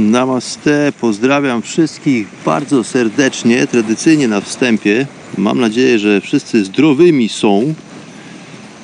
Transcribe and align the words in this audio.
Namaste, 0.00 0.92
pozdrawiam 1.00 1.62
wszystkich 1.62 2.28
bardzo 2.44 2.84
serdecznie, 2.84 3.66
tradycyjnie 3.66 4.28
na 4.28 4.40
wstępie. 4.40 5.06
Mam 5.38 5.60
nadzieję, 5.60 5.98
że 5.98 6.20
wszyscy 6.20 6.64
zdrowymi 6.64 7.28
są. 7.28 7.74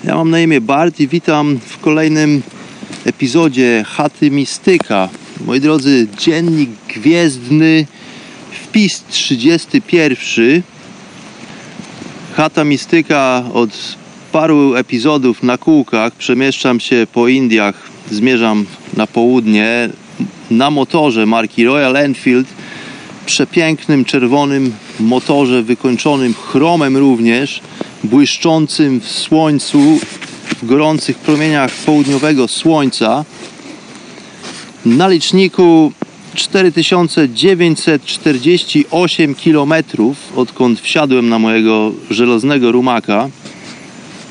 Ja 0.04 0.14
mam 0.14 0.30
na 0.30 0.40
imię 0.40 0.60
Bart 0.60 1.00
i 1.00 1.08
witam 1.08 1.58
w 1.66 1.78
kolejnym 1.78 2.42
epizodzie 3.04 3.84
Chaty 3.86 4.30
Mistyka. 4.30 5.08
Moi 5.46 5.60
drodzy, 5.60 6.06
dziennik 6.18 6.70
gwiezdny, 6.88 7.86
wpis 8.50 9.04
31. 9.10 10.62
Chata 12.34 12.64
Mistyka 12.64 13.44
od 13.54 13.96
paru 14.32 14.74
epizodów 14.74 15.42
na 15.42 15.58
kółkach. 15.58 16.12
Przemieszczam 16.14 16.80
się 16.80 17.06
po 17.12 17.28
Indiach, 17.28 17.90
zmierzam 18.10 18.66
na 18.96 19.06
południe 19.06 19.88
na 20.50 20.70
motorze 20.70 21.26
marki 21.26 21.64
Royal 21.64 21.96
Enfield. 21.96 22.46
Przepięknym 23.26 24.04
czerwonym 24.04 24.72
motorze 25.00 25.62
wykończonym 25.62 26.34
chromem 26.34 26.96
również 26.96 27.60
błyszczącym 28.04 29.00
w 29.00 29.08
słońcu, 29.08 29.98
w 30.62 30.66
gorących 30.66 31.18
promieniach 31.18 31.72
południowego 31.72 32.48
słońca. 32.48 33.24
Na 34.86 35.08
liczniku 35.08 35.92
4948 36.34 39.34
km, 39.34 39.74
odkąd 40.36 40.80
wsiadłem 40.80 41.28
na 41.28 41.38
mojego 41.38 41.92
żelaznego 42.10 42.72
rumaka. 42.72 43.28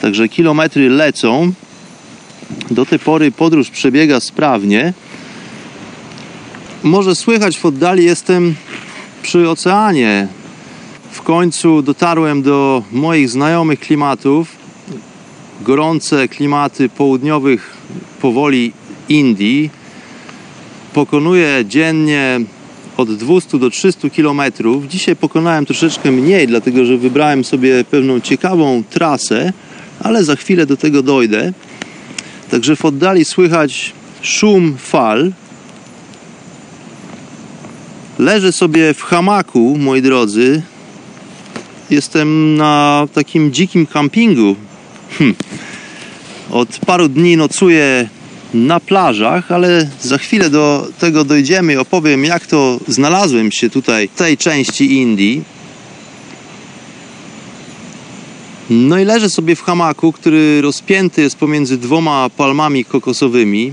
Także 0.02 0.30
kilometry 0.30 0.90
lecą. 0.90 1.52
Do 2.72 2.86
tej 2.86 3.00
pory 3.00 3.32
podróż 3.32 3.70
przebiega 3.70 4.20
sprawnie. 4.20 4.94
Może 6.86 7.16
słychać 7.16 7.58
w 7.58 7.66
oddali, 7.66 8.06
jestem 8.06 8.56
przy 9.22 9.50
oceanie 9.50 10.28
w 11.12 11.22
końcu 11.22 11.82
dotarłem 11.82 12.42
do 12.42 12.84
moich 12.92 13.30
znajomych 13.30 13.80
klimatów. 13.80 14.48
Gorące 15.62 16.28
klimaty 16.28 16.90
południowych 16.90 17.74
powoli 18.22 18.72
Indii. 19.10 19.70
Pokonuję 20.94 21.64
dziennie 21.68 22.40
od 22.98 23.16
200 23.16 23.60
do 23.60 23.70
300 23.70 24.10
km. 24.10 24.42
Dzisiaj 24.90 25.16
pokonałem 25.16 25.66
troszeczkę 25.66 26.12
mniej, 26.12 26.48
dlatego 26.48 26.86
że 26.86 26.98
wybrałem 26.98 27.44
sobie 27.44 27.84
pewną 27.84 28.20
ciekawą 28.20 28.84
trasę, 28.90 29.54
ale 30.00 30.24
za 30.24 30.36
chwilę 30.36 30.66
do 30.66 30.78
tego 30.78 31.04
dojdę. 31.04 31.54
Także 32.52 32.76
w 32.76 32.86
oddali 32.86 33.26
słychać 33.26 33.94
szum 34.22 34.78
fal. 34.78 35.32
Leżę 38.20 38.52
sobie 38.52 38.94
w 38.94 39.02
hamaku, 39.02 39.78
moi 39.80 40.02
drodzy, 40.02 40.62
jestem 41.90 42.58
na 42.58 43.08
takim 43.14 43.54
dzikim 43.54 43.86
kampingu. 43.86 44.56
Hm. 45.18 45.36
Od 46.52 46.70
paru 46.86 47.10
dni 47.10 47.38
nocuję 47.38 48.10
na 48.54 48.80
plażach, 48.80 49.52
ale 49.52 49.90
za 50.02 50.18
chwilę 50.18 50.50
do 50.50 50.88
tego 51.00 51.24
dojdziemy 51.24 51.74
i 51.74 51.78
opowiem, 51.78 52.26
jak 52.26 52.48
to 52.48 52.80
znalazłem 52.88 53.52
się 53.52 53.70
tutaj, 53.70 54.08
w 54.08 54.18
tej 54.18 54.38
części 54.38 54.94
Indii. 54.94 55.44
No 58.70 59.00
i 59.00 59.06
leżę 59.06 59.30
sobie 59.30 59.56
w 59.56 59.62
hamaku, 59.62 60.12
który 60.12 60.62
rozpięty 60.62 61.22
jest 61.22 61.38
pomiędzy 61.38 61.78
dwoma 61.78 62.30
palmami 62.38 62.86
kokosowymi. 62.86 63.72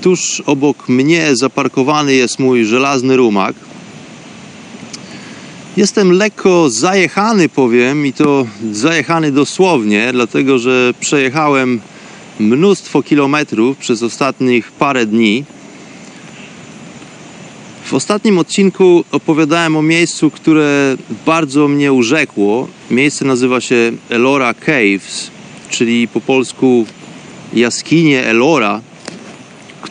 Tuż 0.00 0.42
obok 0.46 0.88
mnie 0.88 1.36
zaparkowany 1.36 2.14
jest 2.14 2.38
mój 2.38 2.64
żelazny 2.64 3.16
rumak. 3.16 3.54
Jestem 5.76 6.12
lekko 6.12 6.70
zajechany, 6.70 7.48
powiem, 7.48 8.06
i 8.06 8.12
to 8.12 8.46
zajechany 8.72 9.32
dosłownie, 9.32 10.08
dlatego 10.12 10.58
że 10.58 10.94
przejechałem 11.00 11.80
mnóstwo 12.40 13.02
kilometrów 13.02 13.76
przez 13.76 14.02
ostatnich 14.02 14.72
parę 14.72 15.06
dni. 15.06 15.44
W 17.84 17.94
ostatnim 17.94 18.38
odcinku 18.38 19.04
opowiadałem 19.12 19.76
o 19.76 19.82
miejscu, 19.82 20.30
które 20.30 20.96
bardzo 21.26 21.68
mnie 21.68 21.92
urzekło. 21.92 22.68
Miejsce 22.90 23.24
nazywa 23.24 23.60
się 23.60 23.92
Elora 24.10 24.54
Caves, 24.54 25.30
czyli 25.70 26.08
po 26.08 26.20
polsku 26.20 26.86
jaskinie 27.54 28.26
Elora 28.26 28.80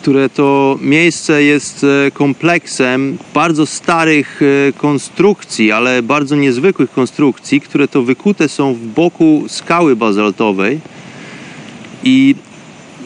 które 0.01 0.29
to 0.29 0.77
miejsce 0.81 1.43
jest 1.43 1.83
e, 1.83 2.11
kompleksem 2.11 3.17
bardzo 3.33 3.65
starych 3.65 4.41
e, 4.41 4.73
konstrukcji, 4.73 5.71
ale 5.71 6.03
bardzo 6.03 6.35
niezwykłych 6.35 6.91
konstrukcji, 6.91 7.61
które 7.61 7.87
to 7.87 8.03
wykute 8.03 8.49
są 8.49 8.73
w 8.73 8.79
boku 8.79 9.43
skały 9.47 9.95
bazaltowej 9.95 10.79
i 12.03 12.35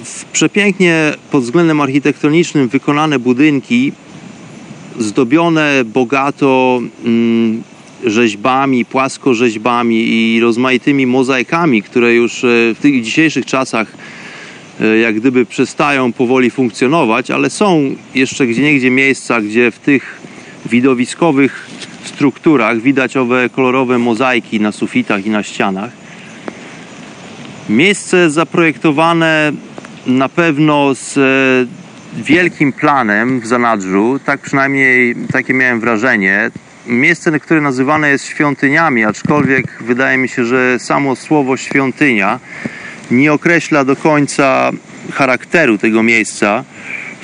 w 0.03 0.25
przepięknie 0.25 1.13
pod 1.31 1.43
względem 1.43 1.81
architektonicznym 1.81 2.67
wykonane 2.67 3.19
budynki 3.19 3.91
zdobione 4.99 5.83
bogato 5.85 6.81
mm, 7.05 7.63
rzeźbami, 8.05 8.85
płaskorzeźbami 8.85 10.09
i 10.09 10.39
rozmaitymi 10.39 11.07
mozaikami, 11.07 11.83
które 11.83 12.13
już 12.13 12.43
e, 12.43 12.47
w 12.47 12.77
tych 12.81 13.03
dzisiejszych 13.03 13.45
czasach 13.45 13.87
jak 15.01 15.15
gdyby 15.15 15.45
przestają 15.45 16.13
powoli 16.13 16.51
funkcjonować, 16.51 17.31
ale 17.31 17.49
są 17.49 17.95
jeszcze 18.15 18.47
gdzie 18.47 18.61
niegdzie 18.61 18.91
miejsca, 18.91 19.41
gdzie 19.41 19.71
w 19.71 19.79
tych 19.79 20.21
widowiskowych 20.65 21.67
strukturach 22.03 22.81
widać 22.81 23.17
owe 23.17 23.49
kolorowe 23.49 23.97
mozaiki 23.97 24.59
na 24.59 24.71
sufitach 24.71 25.25
i 25.25 25.29
na 25.29 25.43
ścianach. 25.43 25.91
Miejsce 27.69 28.29
zaprojektowane 28.29 29.51
na 30.07 30.29
pewno 30.29 30.95
z 30.95 31.17
e, 31.17 32.21
wielkim 32.23 32.73
planem 32.73 33.39
w 33.39 33.47
zanadrzu, 33.47 34.19
tak 34.25 34.41
przynajmniej 34.41 35.15
takie 35.31 35.53
miałem 35.53 35.79
wrażenie. 35.79 36.51
Miejsce, 36.87 37.39
które 37.39 37.61
nazywane 37.61 38.09
jest 38.09 38.25
świątyniami, 38.25 39.03
aczkolwiek 39.03 39.83
wydaje 39.83 40.17
mi 40.17 40.29
się, 40.29 40.45
że 40.45 40.79
samo 40.79 41.15
słowo 41.15 41.57
świątynia 41.57 42.39
nie 43.13 43.33
określa 43.33 43.85
do 43.85 43.95
końca 43.95 44.71
charakteru 45.11 45.77
tego 45.77 46.03
miejsca. 46.03 46.63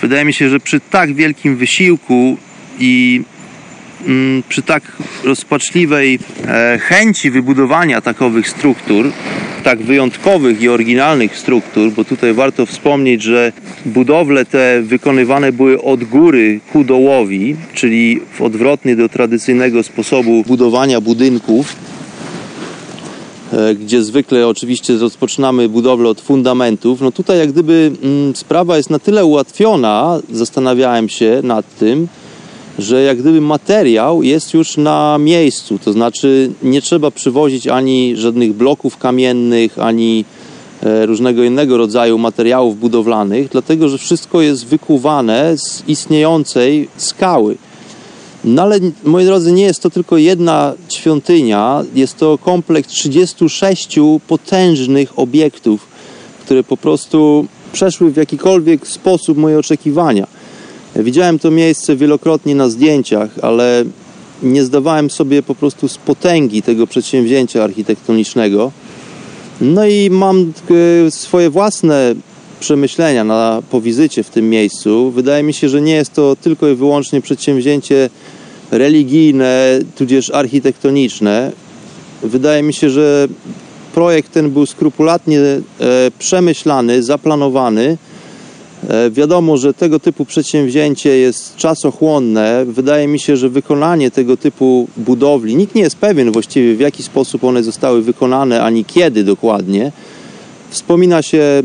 Wydaje 0.01 0.25
mi 0.25 0.33
się, 0.33 0.49
że 0.49 0.59
przy 0.59 0.79
tak 0.79 1.13
wielkim 1.13 1.55
wysiłku 1.55 2.37
i 2.79 3.21
mm, 4.07 4.43
przy 4.49 4.61
tak 4.61 4.83
rozpaczliwej 5.23 6.19
e, 6.47 6.79
chęci 6.81 7.31
wybudowania 7.31 8.01
takowych 8.01 8.49
struktur, 8.49 9.11
tak 9.63 9.79
wyjątkowych 9.79 10.61
i 10.61 10.69
oryginalnych 10.69 11.37
struktur, 11.37 11.91
bo 11.91 12.05
tutaj 12.05 12.33
warto 12.33 12.65
wspomnieć, 12.65 13.23
że 13.23 13.51
budowle 13.85 14.45
te 14.45 14.81
wykonywane 14.81 15.51
były 15.51 15.81
od 15.81 16.03
góry 16.03 16.59
ku 16.71 16.83
dołowi, 16.83 17.55
czyli 17.73 18.19
w 18.33 18.41
odwrotny 18.41 18.95
do 18.95 19.09
tradycyjnego 19.09 19.83
sposobu 19.83 20.43
budowania 20.47 21.01
budynków 21.01 21.75
gdzie 23.79 24.03
zwykle 24.03 24.47
oczywiście 24.47 24.97
rozpoczynamy 24.97 25.69
budowlę 25.69 26.09
od 26.09 26.21
fundamentów. 26.21 27.01
No 27.01 27.11
tutaj 27.11 27.39
jak 27.39 27.51
gdyby 27.51 27.91
mm, 28.03 28.35
sprawa 28.35 28.77
jest 28.77 28.89
na 28.89 28.99
tyle 28.99 29.25
ułatwiona, 29.25 30.19
zastanawiałem 30.31 31.09
się 31.09 31.39
nad 31.43 31.77
tym, 31.77 32.07
że 32.79 33.03
jak 33.03 33.17
gdyby 33.17 33.41
materiał 33.41 34.23
jest 34.23 34.53
już 34.53 34.77
na 34.77 35.17
miejscu, 35.19 35.79
to 35.79 35.93
znaczy 35.93 36.51
nie 36.63 36.81
trzeba 36.81 37.11
przywozić 37.11 37.67
ani 37.67 38.15
żadnych 38.15 38.53
bloków 38.53 38.97
kamiennych, 38.97 39.79
ani 39.79 40.25
e, 40.83 41.05
różnego 41.05 41.43
innego 41.43 41.77
rodzaju 41.77 42.17
materiałów 42.17 42.79
budowlanych, 42.79 43.49
dlatego 43.49 43.89
że 43.89 43.97
wszystko 43.97 44.41
jest 44.41 44.65
wykuwane 44.65 45.57
z 45.57 45.83
istniejącej 45.87 46.89
skały. 46.97 47.57
No 48.43 48.61
ale 48.61 48.79
moi 49.03 49.25
drodzy, 49.25 49.51
nie 49.51 49.63
jest 49.63 49.81
to 49.81 49.89
tylko 49.89 50.17
jedna 50.17 50.73
świątynia, 50.89 51.83
jest 51.95 52.17
to 52.17 52.37
kompleks 52.37 52.89
36 52.89 53.99
potężnych 54.27 55.19
obiektów, 55.19 55.87
które 56.45 56.63
po 56.63 56.77
prostu 56.77 57.45
przeszły 57.73 58.11
w 58.11 58.17
jakikolwiek 58.17 58.87
sposób 58.87 59.37
moje 59.37 59.59
oczekiwania. 59.59 60.27
Widziałem 60.95 61.39
to 61.39 61.51
miejsce 61.51 61.95
wielokrotnie 61.95 62.55
na 62.55 62.69
zdjęciach, 62.69 63.29
ale 63.41 63.85
nie 64.43 64.63
zdawałem 64.63 65.09
sobie 65.09 65.43
po 65.43 65.55
prostu 65.55 65.87
z 65.87 65.97
potęgi 65.97 66.61
tego 66.61 66.87
przedsięwzięcia 66.87 67.63
architektonicznego. 67.63 68.71
No 69.61 69.85
i 69.85 70.09
mam 70.09 70.53
e, 71.07 71.11
swoje 71.11 71.49
własne 71.49 72.15
przemyślenia 72.59 73.23
na, 73.23 73.61
po 73.71 73.81
wizycie 73.81 74.23
w 74.23 74.29
tym 74.29 74.49
miejscu. 74.49 75.11
Wydaje 75.11 75.43
mi 75.43 75.53
się, 75.53 75.69
że 75.69 75.81
nie 75.81 75.93
jest 75.93 76.13
to 76.13 76.35
tylko 76.35 76.67
i 76.67 76.75
wyłącznie 76.75 77.21
przedsięwzięcie 77.21 78.09
religijne, 78.71 79.79
tudzież 79.95 80.29
architektoniczne. 80.29 81.51
Wydaje 82.23 82.63
mi 82.63 82.73
się, 82.73 82.89
że 82.89 83.27
projekt 83.93 84.31
ten 84.31 84.51
był 84.51 84.65
skrupulatnie 84.65 85.39
e, 85.39 85.61
przemyślany, 86.19 87.03
zaplanowany. 87.03 87.97
E, 88.89 89.11
wiadomo, 89.11 89.57
że 89.57 89.73
tego 89.73 89.99
typu 89.99 90.25
przedsięwzięcie 90.25 91.17
jest 91.17 91.55
czasochłonne. 91.55 92.65
Wydaje 92.65 93.07
mi 93.07 93.19
się, 93.19 93.37
że 93.37 93.49
wykonanie 93.49 94.11
tego 94.11 94.37
typu 94.37 94.87
budowli, 94.97 95.55
nikt 95.55 95.75
nie 95.75 95.81
jest 95.81 95.95
pewien 95.95 96.31
właściwie 96.31 96.75
w 96.75 96.79
jaki 96.79 97.03
sposób 97.03 97.43
one 97.43 97.63
zostały 97.63 98.01
wykonane, 98.01 98.63
ani 98.63 98.85
kiedy 98.85 99.23
dokładnie. 99.23 99.91
Wspomina 100.69 101.21
się 101.21 101.63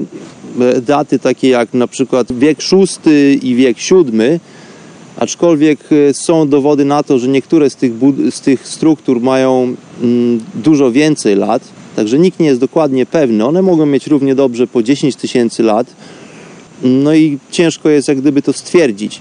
daty 0.83 1.19
takie 1.19 1.49
jak 1.49 1.75
na 1.75 1.87
przykład 1.87 2.33
wiek 2.33 2.59
VI 3.05 3.49
i 3.49 3.55
wiek 3.55 3.77
VII, 3.77 4.41
aczkolwiek 5.17 5.79
są 6.13 6.49
dowody 6.49 6.85
na 6.85 7.03
to, 7.03 7.19
że 7.19 7.29
niektóre 7.29 7.71
z 7.71 7.77
tych, 7.77 7.93
z 8.31 8.41
tych 8.41 8.69
struktur 8.69 9.21
mają 9.21 9.75
mm, 10.03 10.41
dużo 10.55 10.93
więcej 10.93 11.37
lat. 11.37 11.63
Także 11.97 12.19
nikt 12.19 12.41
nie 12.41 12.47
jest 12.47 12.61
dokładnie 12.61 13.07
pewny. 13.07 13.45
One 13.45 13.63
mogą 13.63 13.87
mieć 13.87 14.07
równie 14.07 14.35
dobrze 14.35 14.67
po 14.67 14.83
10 14.83 15.17
tysięcy 15.17 15.63
lat. 15.63 15.87
No 16.83 17.15
i 17.15 17.39
ciężko 17.51 17.89
jest 17.89 18.09
jak 18.09 18.21
gdyby 18.21 18.43
to 18.43 18.53
stwierdzić. 18.53 19.21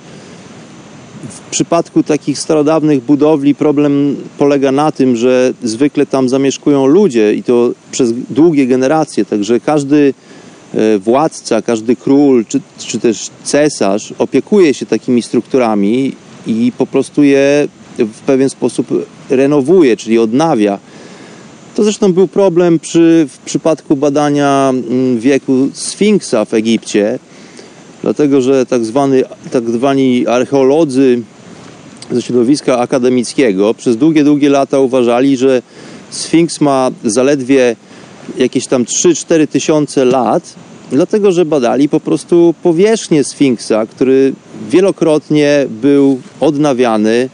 W 1.30 1.40
przypadku 1.52 2.04
takich 2.04 2.40
starodawnych 2.40 3.04
budowli 3.04 3.56
problem 3.56 4.16
polega 4.38 4.72
na 4.72 4.92
tym, 4.92 5.16
że 5.16 5.54
zwykle 5.64 6.06
tam 6.06 6.30
zamieszkują 6.30 6.86
ludzie 6.86 7.34
i 7.34 7.44
to 7.44 7.72
przez 7.92 8.14
długie 8.30 8.68
generacje, 8.68 9.26
także 9.26 9.60
każdy 9.60 10.14
e, 10.20 10.23
władca, 11.00 11.62
każdy 11.62 11.96
król 11.96 12.46
czy, 12.46 12.62
czy 12.78 13.00
też 13.00 13.30
cesarz 13.44 14.14
opiekuje 14.18 14.74
się 14.74 14.86
takimi 14.86 15.22
strukturami 15.22 16.16
i 16.48 16.72
po 16.78 16.88
prostu 16.88 17.24
je 17.24 17.68
w 18.00 18.20
pewien 18.20 18.50
sposób 18.50 18.88
renowuje, 19.30 19.98
czyli 19.98 20.20
odnawia. 20.20 20.80
To 21.76 21.84
zresztą 21.84 22.14
był 22.14 22.28
problem 22.28 22.80
przy, 22.80 23.28
w 23.30 23.38
przypadku 23.38 23.96
badania 23.96 24.74
mm, 24.74 25.20
wieku 25.20 25.70
Sfinksa 25.74 26.46
w 26.46 26.54
Egipcie, 26.54 27.20
dlatego 28.02 28.42
że 28.42 28.66
tak, 28.66 28.86
zwany, 28.86 29.24
tak 29.52 29.70
zwani 29.70 30.28
archeolodzy 30.28 31.22
ze 32.12 32.22
środowiska 32.22 32.80
akademickiego 32.80 33.74
przez 33.74 33.98
długie, 33.98 34.24
długie 34.24 34.50
lata 34.50 34.80
uważali, 34.80 35.38
że 35.38 35.62
Sfinks 36.10 36.62
ma 36.62 36.92
zaledwie 37.04 37.76
jakieś 38.38 38.68
tam 38.68 38.86
3-4 38.86 39.48
tysiące 39.48 40.06
lat, 40.06 40.56
dlatego 40.92 41.32
że 41.32 41.46
badali 41.46 41.90
po 41.90 42.00
prostu 42.00 42.56
powierzchnię 42.64 43.24
Sfinksa, 43.24 43.86
który 43.86 44.34
wielokrotnie 44.70 45.66
był 45.70 46.22
odnawiany, 46.40 47.30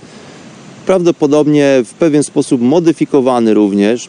prawdopodobnie 0.86 1.84
w 1.86 1.94
pewien 1.94 2.24
sposób 2.24 2.62
modyfikowany 2.62 3.54
również. 3.54 4.08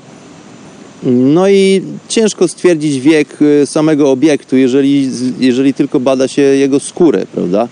No 1.02 1.48
i 1.48 1.82
ciężko 2.08 2.48
stwierdzić 2.48 3.00
wiek 3.00 3.42
y, 3.42 3.66
samego 3.66 4.10
obiektu, 4.10 4.56
jeżeli, 4.56 5.10
jeżeli 5.38 5.74
tylko 5.74 6.00
bada 6.00 6.28
się 6.28 6.42
jego 6.42 6.80
skórę, 6.80 7.26
prawda? 7.34 7.68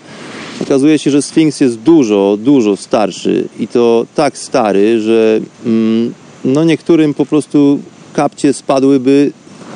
Okazuje 0.62 0.98
się, 0.98 1.10
że 1.10 1.22
Sfinks 1.22 1.60
jest 1.60 1.78
dużo, 1.78 2.38
dużo 2.40 2.76
starszy 2.76 3.48
i 3.58 3.68
to 3.68 4.06
tak 4.14 4.38
stary, 4.38 5.00
że 5.00 5.40
mm, 5.66 6.14
no 6.44 6.64
niektórym 6.64 7.14
po 7.14 7.26
prostu 7.26 7.80
kapcie 8.18 8.52
spadłyby 8.52 9.32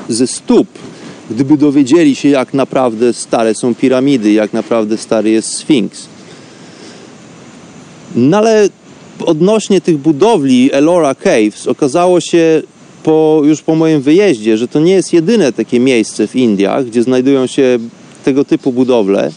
ze 0.09 0.27
stóp, 0.27 0.69
gdyby 1.31 1.57
dowiedzieli 1.57 2.15
się, 2.15 2.29
jak 2.29 2.55
naprawdę 2.55 3.13
stare 3.13 3.55
są 3.55 3.75
piramidy, 3.75 4.33
jak 4.33 4.53
naprawdę 4.53 4.97
stary 4.97 5.31
jest 5.31 5.55
Sfinks. 5.55 6.07
No 8.15 8.37
ale 8.37 8.69
odnośnie 9.27 9.81
tych 9.81 9.99
budowli 9.99 10.73
Elora 10.73 11.15
Caves 11.15 11.67
okazało 11.67 12.21
się, 12.21 12.63
po, 13.03 13.43
już 13.45 13.63
po 13.63 13.75
moim 13.75 14.01
wyjeździe, 14.01 14.57
że 14.57 14.69
to 14.69 14.81
nie 14.81 14.93
jest 14.93 15.13
jedyne 15.13 15.53
takie 15.53 15.81
miejsce 15.81 16.27
w 16.27 16.37
Indiach, 16.37 16.87
gdzie 16.87 17.03
znajdują 17.03 17.47
się 17.47 17.79
tego 18.25 18.45
typu 18.45 18.73
budowle. 18.73 19.31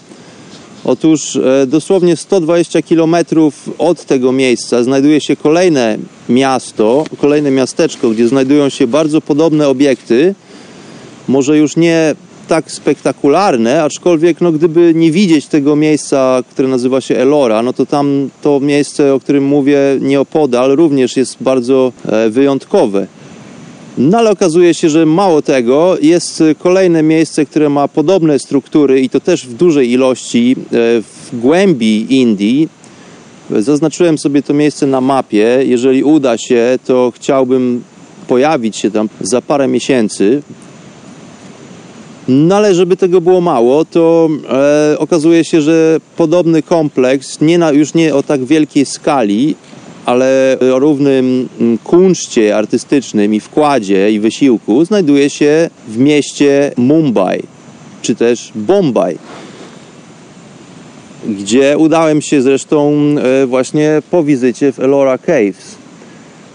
Otóż 0.85 1.35
e, 1.35 1.67
dosłownie 1.67 2.15
120 2.15 2.81
km 2.81 3.15
od 3.77 4.05
tego 4.05 4.31
miejsca 4.31 4.83
znajduje 4.83 5.21
się 5.21 5.35
kolejne 5.35 5.97
miasto, 6.29 7.03
kolejne 7.17 7.51
miasteczko, 7.51 8.09
gdzie 8.09 8.27
znajdują 8.27 8.69
się 8.69 8.87
bardzo 8.87 9.21
podobne 9.21 9.67
obiekty. 9.67 10.35
Może 11.27 11.57
już 11.57 11.75
nie 11.75 12.15
tak 12.47 12.71
spektakularne, 12.71 13.83
aczkolwiek 13.83 14.41
no, 14.41 14.51
gdyby 14.51 14.93
nie 14.95 15.11
widzieć 15.11 15.45
tego 15.45 15.75
miejsca, 15.75 16.43
które 16.51 16.67
nazywa 16.67 17.01
się 17.01 17.17
Elora, 17.17 17.61
no 17.61 17.73
to 17.73 17.85
tam 17.85 18.29
to 18.41 18.59
miejsce, 18.59 19.13
o 19.13 19.19
którym 19.19 19.43
mówię 19.43 19.79
nieopodal, 20.01 20.75
również 20.75 21.17
jest 21.17 21.37
bardzo 21.41 21.91
e, 22.05 22.29
wyjątkowe. 22.29 23.07
No 23.97 24.17
ale 24.17 24.31
okazuje 24.31 24.73
się, 24.73 24.89
że 24.89 25.05
mało 25.05 25.41
tego, 25.41 25.97
jest 26.01 26.43
kolejne 26.59 27.03
miejsce, 27.03 27.45
które 27.45 27.69
ma 27.69 27.87
podobne 27.87 28.39
struktury 28.39 29.01
i 29.01 29.09
to 29.09 29.19
też 29.19 29.47
w 29.47 29.53
dużej 29.53 29.91
ilości 29.91 30.55
e, 30.57 30.65
w 31.01 31.29
głębi 31.33 32.15
Indii. 32.19 32.69
Zaznaczyłem 33.49 34.17
sobie 34.17 34.43
to 34.43 34.53
miejsce 34.53 34.87
na 34.87 35.01
mapie. 35.01 35.59
Jeżeli 35.65 36.03
uda 36.03 36.37
się, 36.37 36.79
to 36.85 37.11
chciałbym 37.15 37.83
pojawić 38.27 38.77
się 38.77 38.91
tam 38.91 39.09
za 39.21 39.41
parę 39.41 39.67
miesięcy. 39.67 40.41
No 42.27 42.55
ale 42.55 42.75
żeby 42.75 42.97
tego 42.97 43.21
było 43.21 43.41
mało, 43.41 43.85
to 43.85 44.29
e, 44.49 44.99
okazuje 44.99 45.43
się, 45.43 45.61
że 45.61 45.99
podobny 46.17 46.63
kompleks, 46.63 47.41
nie 47.41 47.57
na, 47.57 47.71
już 47.71 47.93
nie 47.93 48.15
o 48.15 48.23
tak 48.23 48.45
wielkiej 48.45 48.85
skali, 48.85 49.55
ale 50.05 50.57
o 50.73 50.79
równym 50.79 51.49
mm, 51.59 51.77
kunszcie 51.77 52.57
artystycznym 52.57 53.33
i 53.33 53.39
wkładzie 53.39 54.11
i 54.11 54.19
wysiłku 54.19 54.85
znajduje 54.85 55.29
się 55.29 55.69
w 55.87 55.97
mieście 55.97 56.71
Mumbai, 56.77 57.43
czy 58.01 58.15
też 58.15 58.51
Bombaj, 58.55 59.17
gdzie 61.27 61.77
udałem 61.77 62.21
się 62.21 62.41
zresztą 62.41 62.93
e, 63.43 63.45
właśnie 63.45 64.01
po 64.11 64.23
wizycie 64.23 64.71
w 64.71 64.79
Elora 64.79 65.17
Caves. 65.17 65.75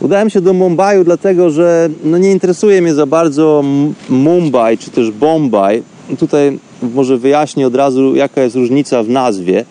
Udałem 0.00 0.30
się 0.30 0.40
do 0.40 0.52
Mumbai 0.52 1.04
dlatego, 1.04 1.50
że 1.50 1.88
no 2.04 2.18
nie 2.18 2.32
interesuje 2.32 2.82
mnie 2.82 2.94
za 2.94 3.06
bardzo 3.06 3.64
Mumbai 4.08 4.78
czy 4.78 4.90
też 4.90 5.10
Bombaj. 5.10 5.82
Tutaj 6.18 6.58
może 6.94 7.18
wyjaśnię 7.18 7.66
od 7.66 7.74
razu, 7.74 8.16
jaka 8.16 8.42
jest 8.42 8.56
różnica 8.56 9.02
w 9.02 9.08
nazwie. 9.08 9.64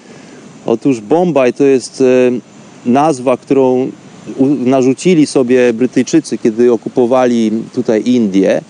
Otóż 0.65 1.01
Bombaj 1.01 1.53
to 1.53 1.63
jest 1.63 2.01
e, 2.01 2.05
nazwa, 2.85 3.37
którą 3.37 3.91
narzucili 4.65 5.25
sobie 5.25 5.73
Brytyjczycy, 5.73 6.37
kiedy 6.37 6.71
okupowali 6.73 7.51
tutaj 7.73 8.03
Indię. 8.05 8.61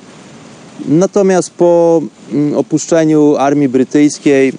Natomiast 0.88 1.52
po 1.52 2.02
mm, 2.32 2.58
opuszczeniu 2.58 3.36
armii 3.36 3.70
brytyjskiej 3.70 4.54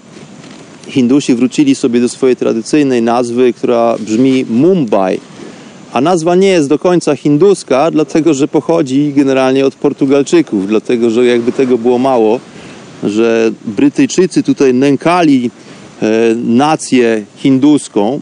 Hindusi 0.88 1.34
wrócili 1.34 1.74
sobie 1.74 2.00
do 2.00 2.08
swojej 2.08 2.36
tradycyjnej 2.36 3.02
nazwy, 3.02 3.52
która 3.52 3.96
brzmi 4.00 4.44
Mumbai. 4.50 5.20
A 5.92 6.00
nazwa 6.00 6.34
nie 6.34 6.48
jest 6.48 6.68
do 6.68 6.78
końca 6.78 7.16
hinduska, 7.16 7.90
dlatego 7.90 8.34
że 8.34 8.48
pochodzi 8.48 9.12
generalnie 9.16 9.66
od 9.66 9.74
Portugalczyków, 9.74 10.68
dlatego 10.68 11.10
że 11.10 11.24
jakby 11.24 11.52
tego 11.52 11.78
było 11.78 11.98
mało, 11.98 12.40
że 13.04 13.50
Brytyjczycy 13.64 14.42
tutaj 14.42 14.74
nękali 14.74 15.50
e, 16.02 16.08
nację 16.44 17.24
hinduską, 17.36 18.20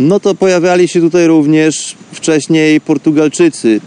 no 0.00 0.20
to 0.20 0.34
pojawiali 0.34 0.88
się 0.88 1.00
tutaj 1.00 1.26
również 1.26 1.96
wcześniej 2.12 2.80
Portugalczycy. 2.80 3.80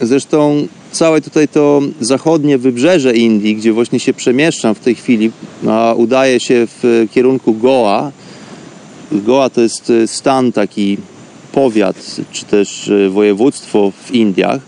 Zresztą 0.00 0.66
całe 0.92 1.20
tutaj 1.20 1.48
to 1.48 1.82
zachodnie 2.00 2.58
wybrzeże 2.58 3.14
Indii, 3.16 3.56
gdzie 3.56 3.72
właśnie 3.72 4.00
się 4.00 4.14
przemieszczam 4.14 4.74
w 4.74 4.80
tej 4.80 4.94
chwili, 4.94 5.30
a 5.68 5.94
udaje 5.94 6.40
się 6.40 6.66
w 6.66 7.06
kierunku 7.10 7.54
Goa, 7.54 8.12
Goa 9.12 9.50
to 9.50 9.60
jest 9.60 9.90
e, 9.90 10.06
stan 10.06 10.52
taki 10.52 10.96
powiat, 11.52 12.16
czy 12.32 12.44
też 12.44 12.88
e, 12.88 13.08
województwo 13.10 13.92
w 14.04 14.14
Indiach. 14.14 14.60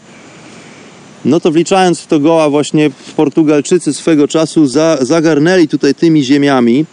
No 1.24 1.40
to 1.40 1.50
wliczając 1.50 2.00
w 2.00 2.06
to 2.06 2.20
Goa 2.20 2.50
właśnie 2.50 2.90
Portugalczycy 3.16 3.94
swego 3.94 4.28
czasu 4.28 4.66
za, 4.66 4.98
zagarnęli 5.00 5.68
tutaj 5.68 5.94
tymi 5.94 6.24
ziemiami. 6.24 6.84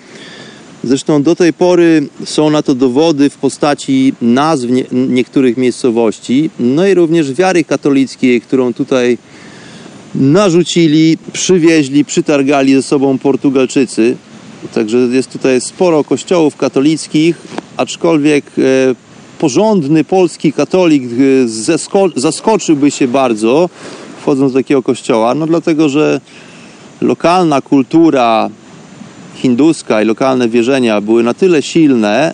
Zresztą 0.84 1.24
do 1.24 1.36
tej 1.36 1.54
pory 1.54 2.08
są 2.26 2.50
na 2.50 2.62
to 2.62 2.76
dowody 2.76 3.30
w 3.30 3.38
postaci 3.38 4.14
nazw 4.22 4.70
nie, 4.70 4.84
niektórych 4.92 5.58
miejscowości, 5.58 6.50
no 6.60 6.88
i 6.88 6.94
również 6.94 7.34
wiary 7.34 7.64
katolickiej, 7.64 8.42
którą 8.42 8.74
tutaj 8.74 9.18
narzucili, 10.16 11.18
przywieźli, 11.34 12.06
przytargali 12.06 12.74
ze 12.74 12.84
sobą 12.84 13.18
Portugalczycy. 13.18 14.16
Także 14.74 14.98
jest 14.98 15.32
tutaj 15.32 15.62
sporo 15.62 16.04
kościołów 16.04 16.58
katolickich, 16.58 17.38
aczkolwiek 17.78 18.46
e, 18.58 18.62
porządny 19.40 20.04
polski 20.04 20.54
katolik 20.54 21.04
e, 21.04 22.16
zaskoczyłby 22.16 22.92
się 22.92 23.08
bardzo 23.08 23.70
wchodząc 24.22 24.54
do 24.54 24.60
takiego 24.60 24.84
kościoła, 24.84 25.36
no 25.36 25.48
dlatego, 25.48 25.90
że 25.90 26.22
lokalna 27.02 27.62
kultura 27.62 28.50
hinduska 29.38 30.02
i 30.02 30.06
lokalne 30.06 30.50
wierzenia 30.50 31.02
były 31.02 31.24
na 31.24 31.34
tyle 31.34 31.62
silne, 31.62 32.34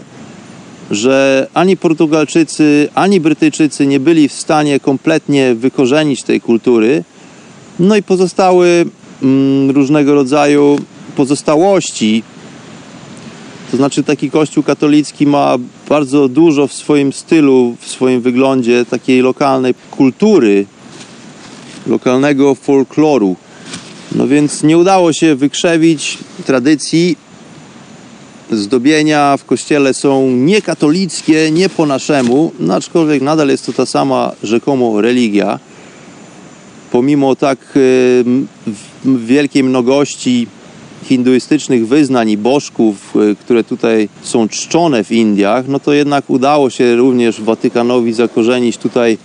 że 0.91 1.47
ani 1.53 1.77
Portugalczycy, 1.77 2.89
ani 2.95 3.19
Brytyjczycy 3.19 3.87
nie 3.87 3.99
byli 3.99 4.29
w 4.29 4.33
stanie 4.33 4.79
kompletnie 4.79 5.55
wykorzenić 5.55 6.23
tej 6.23 6.41
kultury. 6.41 7.03
No 7.79 7.95
i 7.95 8.03
pozostały 8.03 8.85
mm, 9.23 9.71
różnego 9.71 10.15
rodzaju 10.15 10.79
pozostałości. 11.15 12.23
To 13.71 13.77
znaczy, 13.77 14.03
taki 14.03 14.31
kościół 14.31 14.63
katolicki 14.63 15.27
ma 15.27 15.57
bardzo 15.89 16.27
dużo 16.27 16.67
w 16.67 16.73
swoim 16.73 17.13
stylu, 17.13 17.75
w 17.79 17.87
swoim 17.87 18.21
wyglądzie 18.21 18.85
takiej 18.85 19.21
lokalnej 19.21 19.73
kultury, 19.91 20.65
lokalnego 21.87 22.55
folkloru. 22.55 23.35
No 24.15 24.27
więc 24.27 24.63
nie 24.63 24.77
udało 24.77 25.13
się 25.13 25.35
wykrzewić 25.35 26.17
tradycji. 26.45 27.17
Zdobienia 28.51 29.37
w 29.37 29.45
kościele 29.45 29.93
są 29.93 30.29
niekatolickie, 30.29 31.51
nie 31.51 31.69
po 31.69 31.85
naszemu, 31.85 32.51
no 32.59 32.75
aczkolwiek 32.75 33.21
nadal 33.21 33.47
jest 33.47 33.65
to 33.65 33.73
ta 33.73 33.85
sama 33.85 34.31
rzekomo 34.43 35.01
religia. 35.01 35.59
Pomimo 36.91 37.35
tak 37.35 37.59
wielkiej 39.05 39.63
mnogości 39.63 40.47
hinduistycznych 41.03 41.87
wyznań 41.87 42.29
i 42.29 42.37
bożków, 42.37 43.13
e, 43.15 43.35
które 43.35 43.63
tutaj 43.63 44.09
są 44.21 44.49
czczone 44.49 45.03
w 45.03 45.11
Indiach, 45.11 45.67
no 45.67 45.79
to 45.79 45.93
jednak 45.93 46.29
udało 46.29 46.69
się 46.69 46.95
również 46.95 47.41
Watykanowi 47.41 48.13
zakorzenić 48.13 48.77
tutaj 48.77 49.17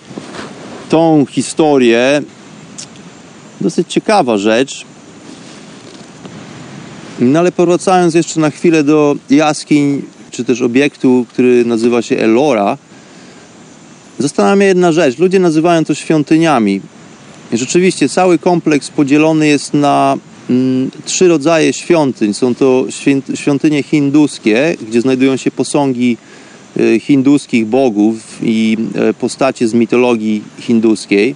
tą 0.89 1.27
historię 1.31 2.23
dosyć 3.61 3.93
ciekawa 3.93 4.39
rzecz. 4.39 4.85
No 7.21 7.39
ale 7.39 7.53
powracając 7.53 8.15
jeszcze 8.15 8.41
na 8.41 8.51
chwilę 8.51 8.85
do 8.85 9.17
jaskiń, 9.31 10.03
czy 10.31 10.45
też 10.45 10.63
obiektu, 10.63 11.27
który 11.33 11.65
nazywa 11.65 12.03
się 12.03 12.19
Elora, 12.19 12.79
zastanawia 14.19 14.57
mnie 14.57 14.67
jedna 14.67 14.93
rzecz. 14.93 15.19
Ludzie 15.19 15.39
nazywają 15.39 15.85
to 15.85 15.95
świątyniami. 15.95 16.81
Rzeczywiście 17.53 18.09
cały 18.09 18.39
kompleks 18.39 18.91
podzielony 18.91 19.47
jest 19.47 19.75
na 19.75 20.17
mm, 20.51 20.91
trzy 21.05 21.29
rodzaje 21.29 21.73
świątyń. 21.73 22.35
Są 22.35 22.55
to 22.55 22.87
świątynie 23.35 23.83
hinduskie, 23.83 24.77
gdzie 24.89 25.01
znajdują 25.01 25.37
się 25.37 25.51
posągi 25.51 26.17
y, 26.77 27.01
hinduskich 27.01 27.67
bogów 27.67 28.39
i 28.43 28.77
y, 29.11 29.15
postacie 29.15 29.69
z 29.69 29.75
mitologii 29.75 30.43
hinduskiej 30.61 31.35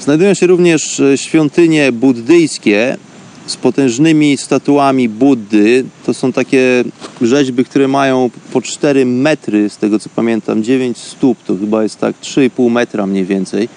Znajdują 0.00 0.34
się 0.34 0.46
również 0.46 1.00
e, 1.00 1.18
świątynie 1.18 1.92
buddyjskie 1.92 2.96
z 3.46 3.56
potężnymi 3.56 4.36
statuami 4.36 5.08
Buddy. 5.08 5.84
To 6.06 6.14
są 6.14 6.32
takie 6.32 6.84
rzeźby, 7.22 7.64
które 7.64 7.88
mają 7.88 8.30
po 8.52 8.62
4 8.62 9.06
metry, 9.06 9.70
z 9.70 9.76
tego 9.76 9.98
co 9.98 10.08
pamiętam, 10.16 10.64
9 10.64 10.98
stóp, 10.98 11.38
to 11.46 11.56
chyba 11.56 11.82
jest 11.82 12.00
tak 12.00 12.16
3,5 12.20 12.70
metra 12.70 13.06
mniej 13.06 13.24
więcej. 13.24 13.68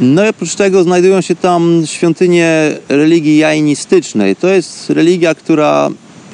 No 0.00 0.24
i 0.24 0.28
oprócz 0.28 0.54
tego 0.54 0.82
znajdują 0.82 1.20
się 1.20 1.34
tam 1.34 1.82
świątynie 1.84 2.72
religii 2.88 3.36
jainistycznej. 3.36 4.36
To 4.36 4.48
jest 4.48 4.90
religia, 4.90 5.34
która 5.34 5.90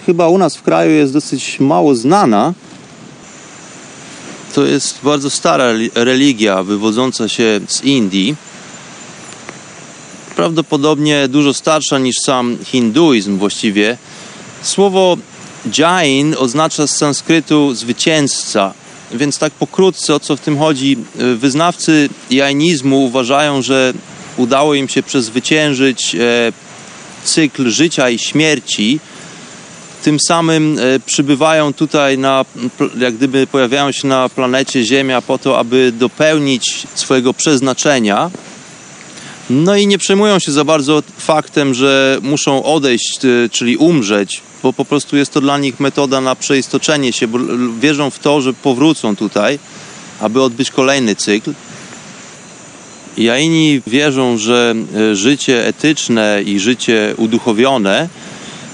chyba 0.06 0.28
u 0.28 0.38
nas 0.38 0.56
w 0.56 0.62
kraju 0.62 0.90
jest 0.90 1.12
dosyć 1.12 1.60
mało 1.60 1.94
znana, 1.94 2.54
to 4.54 4.64
jest 4.64 4.98
bardzo 5.02 5.30
stara 5.30 5.72
religia 5.94 6.62
wywodząca 6.62 7.28
się 7.28 7.60
z 7.68 7.84
Indii. 7.84 8.36
Prawdopodobnie 10.36 11.28
dużo 11.28 11.54
starsza 11.54 11.98
niż 11.98 12.16
sam 12.24 12.58
hinduizm 12.64 13.38
właściwie. 13.38 13.96
Słowo 14.62 15.16
Jain 15.78 16.34
oznacza 16.38 16.86
z 16.86 16.96
sanskrytu 16.96 17.74
zwycięzca, 17.74 18.74
więc 19.12 19.38
tak 19.38 19.52
pokrótce 19.52 20.14
o 20.14 20.20
co 20.20 20.36
w 20.36 20.40
tym 20.40 20.58
chodzi. 20.58 20.96
Wyznawcy 21.36 22.08
jainizmu 22.30 23.04
uważają, 23.04 23.62
że 23.62 23.92
udało 24.36 24.74
im 24.74 24.88
się 24.88 25.02
przezwyciężyć 25.02 26.14
e, 26.14 26.52
cykl 27.24 27.70
życia 27.70 28.10
i 28.10 28.18
śmierci, 28.18 29.00
tym 30.02 30.18
samym 30.20 30.78
e, 30.78 31.00
przybywają 31.00 31.72
tutaj 31.72 32.18
na, 32.18 32.44
jak 32.98 33.14
gdyby 33.14 33.46
pojawiają 33.46 33.92
się 33.92 34.08
na 34.08 34.28
planecie 34.28 34.84
Ziemia 34.84 35.22
po 35.22 35.38
to, 35.38 35.58
aby 35.58 35.92
dopełnić 35.92 36.86
swojego 36.94 37.34
przeznaczenia. 37.34 38.30
No 39.50 39.76
i 39.76 39.86
nie 39.86 39.98
przejmują 39.98 40.38
się 40.38 40.52
za 40.52 40.64
bardzo 40.64 41.02
faktem, 41.18 41.74
że 41.74 42.18
muszą 42.22 42.62
odejść, 42.62 43.24
e, 43.24 43.48
czyli 43.48 43.76
umrzeć, 43.76 44.40
bo 44.62 44.72
po 44.72 44.84
prostu 44.84 45.16
jest 45.16 45.32
to 45.32 45.40
dla 45.40 45.58
nich 45.58 45.80
metoda 45.80 46.20
na 46.20 46.36
przeistoczenie 46.36 47.12
się, 47.12 47.28
bo 47.28 47.38
wierzą 47.80 48.10
w 48.10 48.18
to, 48.18 48.40
że 48.40 48.52
powrócą 48.52 49.16
tutaj, 49.16 49.58
aby 50.20 50.42
odbyć 50.42 50.70
kolejny 50.70 51.16
cykl. 51.16 51.54
Jaini 53.18 53.80
wierzą, 53.86 54.38
że 54.38 54.74
e, 54.96 55.16
życie 55.16 55.66
etyczne 55.66 56.42
i 56.46 56.60
życie 56.60 57.14
uduchowione 57.16 58.08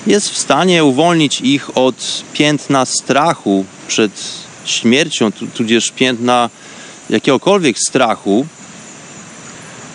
jest 0.08 0.30
w 0.30 0.38
stanie 0.38 0.84
uwolnić 0.84 1.40
ich 1.40 1.78
od 1.78 2.24
piętna 2.32 2.84
strachu 2.84 3.64
przed 3.88 4.12
śmiercią, 4.64 5.32
tudzież 5.54 5.90
piętna 5.90 6.50
jakiegokolwiek 7.10 7.76
strachu, 7.88 8.46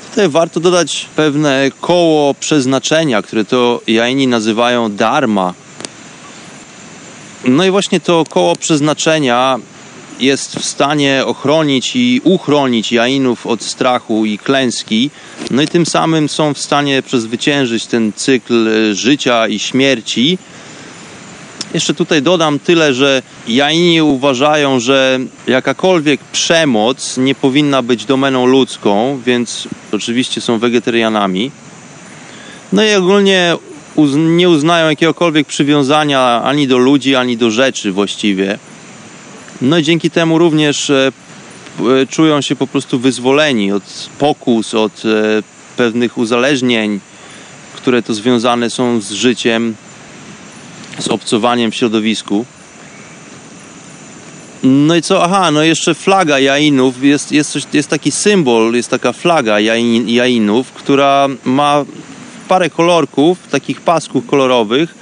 tutaj 0.10 0.30
warto 0.30 0.60
dodać 0.60 1.06
pewne 1.16 1.72
koło 1.82 2.34
przeznaczenia, 2.34 3.22
które 3.22 3.46
to 3.46 3.82
Jaini 3.88 4.28
nazywają 4.28 4.96
dharma. 4.96 5.54
No 7.46 7.66
i 7.66 7.72
właśnie 7.72 8.00
to 8.00 8.24
koło 8.30 8.56
przeznaczenia 8.56 9.60
jest 10.24 10.56
w 10.56 10.66
stanie 10.66 11.24
ochronić 11.26 11.96
i 11.96 12.22
uchronić 12.24 12.92
Jainów 12.92 13.48
od 13.48 13.64
strachu 13.64 14.26
i 14.26 14.38
klęski, 14.38 15.10
no 15.52 15.62
i 15.62 15.68
tym 15.68 15.86
samym 15.86 16.30
są 16.30 16.54
w 16.54 16.60
stanie 16.60 17.02
przezwyciężyć 17.02 17.86
ten 17.86 18.14
cykl 18.14 18.68
e, 18.68 18.96
życia 18.96 19.48
i 19.48 19.60
śmierci. 19.60 20.38
Jeszcze 21.74 21.94
tutaj 21.94 22.22
dodam 22.22 22.60
tyle, 22.60 22.94
że 22.94 23.22
Jaini 23.48 24.02
uważają, 24.02 24.80
że 24.80 25.20
jakakolwiek 25.48 26.22
przemoc 26.22 27.18
nie 27.18 27.36
powinna 27.36 27.82
być 27.82 28.06
domeną 28.06 28.46
ludzką, 28.46 29.22
więc 29.26 29.68
oczywiście 29.92 30.42
są 30.42 30.60
wegetarianami. 30.60 31.52
No 32.74 32.84
i 32.84 32.94
ogólnie 32.94 33.56
nie 34.16 34.50
uznają 34.50 34.90
jakiegokolwiek 34.90 35.48
przywiązania 35.48 36.42
ani 36.44 36.68
do 36.68 36.78
ludzi, 36.78 37.16
ani 37.16 37.38
do 37.38 37.52
rzeczy 37.52 37.92
właściwie. 37.92 38.60
No 39.64 39.78
i 39.78 39.84
dzięki 39.84 40.12
temu 40.12 40.38
również 40.38 40.90
e, 40.90 41.12
e, 41.80 42.08
czują 42.08 42.42
się 42.42 42.56
po 42.56 42.68
prostu 42.68 43.00
wyzwoleni 43.00 43.72
od 43.72 44.10
pokus, 44.20 44.74
od 44.74 45.06
e, 45.06 45.44
pewnych 45.78 46.18
uzależnień, 46.18 47.00
które 47.76 48.02
to 48.02 48.14
związane 48.14 48.70
są 48.70 49.02
z 49.02 49.12
życiem, 49.12 49.76
z 51.00 51.08
obcowaniem 51.08 51.72
w 51.72 51.76
środowisku. 51.76 52.46
No 54.64 54.96
i 54.96 55.02
co? 55.02 55.24
Aha, 55.24 55.52
no 55.52 55.64
jeszcze 55.64 55.96
flaga 55.96 56.40
Jainów, 56.40 57.04
jest, 57.04 57.32
jest, 57.32 57.52
coś, 57.52 57.64
jest 57.74 57.90
taki 57.90 58.12
symbol, 58.12 58.74
jest 58.74 58.90
taka 58.90 59.14
flaga 59.14 59.60
Jain, 59.60 60.10
Jainów, 60.10 60.72
która 60.72 61.28
ma 61.44 61.86
parę 62.48 62.70
kolorków, 62.70 63.38
takich 63.52 63.82
pasków 63.82 64.28
kolorowych, 64.28 64.96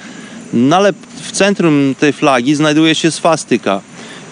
no 0.54 0.76
ale 0.76 0.94
w 1.22 1.32
centrum 1.32 1.96
tej 2.00 2.14
flagi 2.14 2.56
znajduje 2.56 2.96
się 2.96 3.12
swastyka. 3.12 3.82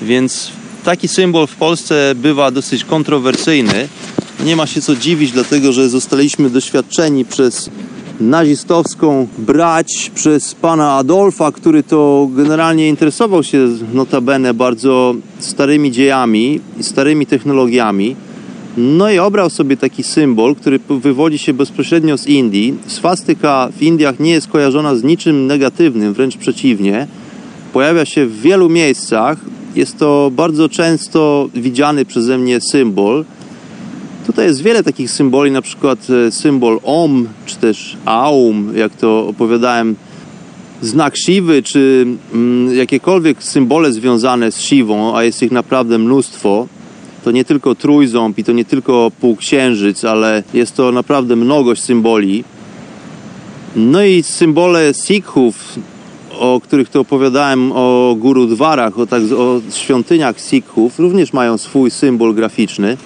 Więc 0.02 0.52
taki 0.84 1.08
symbol 1.08 1.48
w 1.48 1.56
Polsce 1.56 2.16
bywa 2.16 2.52
dosyć 2.52 2.86
kontrowersyjny. 2.86 3.88
Nie 4.46 4.56
ma 4.56 4.68
się 4.68 4.82
co 4.82 4.96
dziwić, 4.96 5.32
dlatego 5.32 5.74
że 5.74 5.90
zostaliśmy 5.90 6.50
doświadczeni 6.50 7.26
przez 7.26 7.70
nazistowską 8.20 9.28
brać 9.38 10.12
przez 10.16 10.56
pana 10.56 10.94
Adolfa, 10.94 11.52
który 11.52 11.84
to 11.84 12.30
generalnie 12.36 12.90
interesował 12.90 13.44
się 13.44 13.68
notabene 13.94 14.54
bardzo 14.54 15.16
starymi 15.40 15.92
dziejami 15.92 16.60
i 16.80 16.84
starymi 16.84 17.26
technologiami. 17.26 18.16
No 18.78 19.12
i 19.12 19.20
obrał 19.20 19.50
sobie 19.50 19.78
taki 19.78 20.04
symbol, 20.04 20.56
który 20.56 20.80
wywodzi 20.90 21.38
się 21.38 21.54
bezpośrednio 21.54 22.18
z 22.18 22.28
Indii. 22.28 22.78
Swastyka 22.88 23.70
w 23.78 23.82
Indiach 23.82 24.20
nie 24.20 24.32
jest 24.32 24.48
kojarzona 24.48 24.96
z 24.96 25.04
niczym 25.04 25.48
negatywnym, 25.48 26.14
wręcz 26.14 26.38
przeciwnie. 26.38 27.08
Pojawia 27.74 28.06
się 28.06 28.26
w 28.26 28.42
wielu 28.42 28.70
miejscach. 28.70 29.38
Jest 29.76 29.98
to 29.98 30.32
bardzo 30.36 30.70
często 30.70 31.50
widziany 31.56 32.06
przeze 32.06 32.38
mnie 32.38 32.60
symbol. 32.72 33.26
Tutaj 34.28 34.46
jest 34.46 34.62
wiele 34.62 34.84
takich 34.84 35.12
symboli, 35.12 35.52
na 35.52 35.62
przykład 35.62 36.08
e, 36.10 36.32
symbol 36.32 36.80
Om, 36.84 37.28
czy 37.46 37.56
też 37.56 37.98
Aum, 38.06 38.72
jak 38.76 38.96
to 38.96 39.28
opowiadałem, 39.28 39.96
znak 40.82 41.18
Siwy, 41.18 41.64
czy 41.64 42.08
mm, 42.34 42.76
jakiekolwiek 42.76 43.44
symbole 43.44 43.92
związane 43.92 44.52
z 44.52 44.62
Siwą, 44.62 45.18
a 45.18 45.24
jest 45.24 45.44
ich 45.44 45.52
naprawdę 45.52 45.98
mnóstwo. 45.98 46.68
To 47.24 47.32
nie 47.32 47.46
tylko 47.46 47.76
trójząb 47.76 48.40
i 48.40 48.44
to 48.44 48.52
nie 48.52 48.66
tylko 48.66 49.12
półksiężyc, 49.20 50.06
ale 50.06 50.44
jest 50.54 50.76
to 50.76 50.92
naprawdę 50.92 51.36
mnogość 51.36 51.84
symboli. 51.84 52.44
No 53.76 54.04
i 54.04 54.24
symbole 54.24 54.94
Sikhów, 54.94 55.80
o 56.40 56.62
których 56.64 56.90
to 56.90 57.00
opowiadałem, 57.00 57.72
o 57.72 58.16
gurudwarach, 58.20 59.00
o, 59.00 59.08
tak, 59.08 59.22
o 59.38 59.62
świątyniach 59.74 60.40
Sikhów, 60.40 61.00
również 61.00 61.34
mają 61.34 61.58
swój 61.58 61.92
symbol 61.92 62.34
graficzny. 62.34 62.98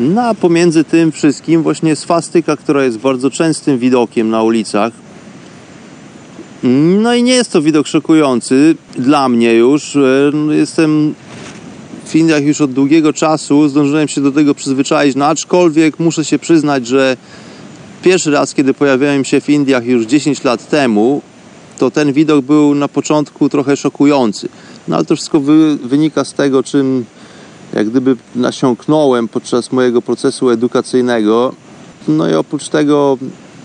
No 0.00 0.22
a 0.22 0.34
pomiędzy 0.34 0.84
tym 0.84 1.12
wszystkim 1.12 1.62
właśnie 1.62 1.96
swastyka, 1.96 2.56
która 2.56 2.84
jest 2.84 2.98
bardzo 2.98 3.30
częstym 3.30 3.78
widokiem 3.78 4.30
na 4.30 4.42
ulicach. 4.42 4.92
No 7.02 7.14
i 7.14 7.22
nie 7.22 7.32
jest 7.32 7.52
to 7.52 7.62
widok 7.62 7.86
szokujący 7.86 8.76
dla 8.98 9.28
mnie 9.28 9.54
już. 9.54 9.96
E, 9.96 10.32
jestem 10.50 11.14
w 12.04 12.16
Indiach 12.16 12.42
już 12.42 12.60
od 12.60 12.72
długiego 12.72 13.12
czasu, 13.12 13.68
zdążyłem 13.68 14.08
się 14.08 14.20
do 14.20 14.32
tego 14.32 14.54
przyzwyczaić, 14.54 15.16
no 15.16 15.26
aczkolwiek 15.26 15.98
muszę 15.98 16.24
się 16.24 16.38
przyznać, 16.38 16.86
że 16.86 17.16
pierwszy 18.02 18.30
raz, 18.30 18.54
kiedy 18.54 18.74
pojawiałem 18.74 19.24
się 19.24 19.40
w 19.40 19.48
Indiach 19.48 19.86
już 19.86 20.06
10 20.06 20.44
lat 20.44 20.68
temu, 20.68 21.22
to 21.78 21.90
ten 21.90 22.12
widok 22.12 22.44
był 22.44 22.74
na 22.74 22.88
początku 22.88 23.48
trochę 23.48 23.76
szokujący. 23.76 24.48
No 24.88 24.96
ale 24.96 25.04
to 25.04 25.16
wszystko 25.16 25.40
wy, 25.40 25.76
wynika 25.76 26.24
z 26.24 26.32
tego, 26.32 26.62
czym 26.62 27.04
jak 27.74 27.90
gdyby 27.90 28.16
nasiąknąłem 28.34 29.28
podczas 29.28 29.72
mojego 29.72 30.02
procesu 30.02 30.50
edukacyjnego. 30.50 31.54
No 32.08 32.28
i 32.28 32.34
oprócz 32.34 32.68
tego, 32.68 33.18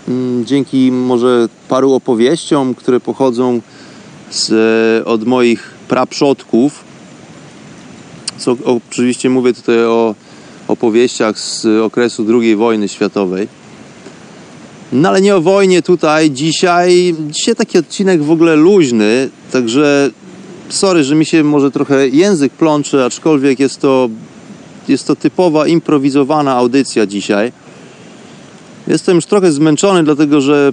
mm, 0.08 0.46
dzięki 0.46 0.92
może 0.92 1.48
paru 1.68 1.92
opowieściom, 1.92 2.74
które 2.74 3.00
pochodzą 3.00 3.60
z, 4.30 4.50
e, 4.50 5.04
od 5.04 5.24
moich 5.24 5.70
praprzodków, 5.88 6.84
co 8.38 8.56
oczywiście 8.64 9.30
mówię 9.30 9.54
tutaj 9.54 9.84
o 9.84 10.14
opowieściach 10.68 11.38
z 11.38 11.66
okresu 11.66 12.26
II 12.40 12.56
wojny 12.56 12.88
światowej. 12.88 13.59
No 14.92 15.08
ale 15.08 15.20
nie 15.20 15.36
o 15.36 15.40
wojnie 15.40 15.82
tutaj 15.82 16.30
dzisiaj. 16.30 17.14
Dzisiaj 17.30 17.56
taki 17.56 17.78
odcinek 17.78 18.22
w 18.22 18.30
ogóle 18.30 18.56
luźny, 18.56 19.28
także 19.52 20.10
sorry, 20.68 21.04
że 21.04 21.14
mi 21.14 21.26
się 21.26 21.44
może 21.44 21.70
trochę 21.70 22.08
język 22.08 22.52
plączy, 22.52 23.04
aczkolwiek 23.04 23.60
jest 23.60 23.80
to, 23.80 24.08
jest 24.88 25.06
to 25.06 25.16
typowa 25.16 25.66
improwizowana 25.66 26.54
audycja 26.54 27.06
dzisiaj. 27.06 27.52
Jestem 28.86 29.16
już 29.16 29.26
trochę 29.26 29.52
zmęczony, 29.52 30.04
dlatego 30.04 30.40
że 30.40 30.72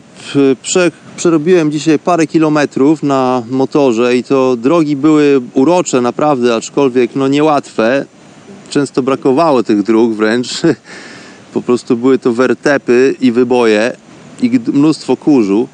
prze, 0.61 0.91
przerobiłem 1.17 1.71
dzisiaj 1.71 1.99
parę 1.99 2.27
kilometrów 2.27 3.03
na 3.03 3.43
motorze 3.49 4.17
i 4.17 4.23
to 4.23 4.55
drogi 4.55 4.95
były 4.95 5.41
urocze 5.53 6.01
naprawdę, 6.01 6.55
aczkolwiek 6.55 7.15
no 7.15 7.27
niełatwe. 7.27 8.05
Często 8.69 9.03
brakowało 9.03 9.63
tych 9.63 9.83
dróg 9.83 10.13
wręcz. 10.13 10.49
Po 11.53 11.61
prostu 11.61 11.97
były 11.97 12.19
to 12.19 12.33
wertepy 12.33 13.15
i 13.21 13.31
wyboje 13.31 13.95
i 14.41 14.59
mnóstwo 14.73 15.17
kurzu. 15.17 15.67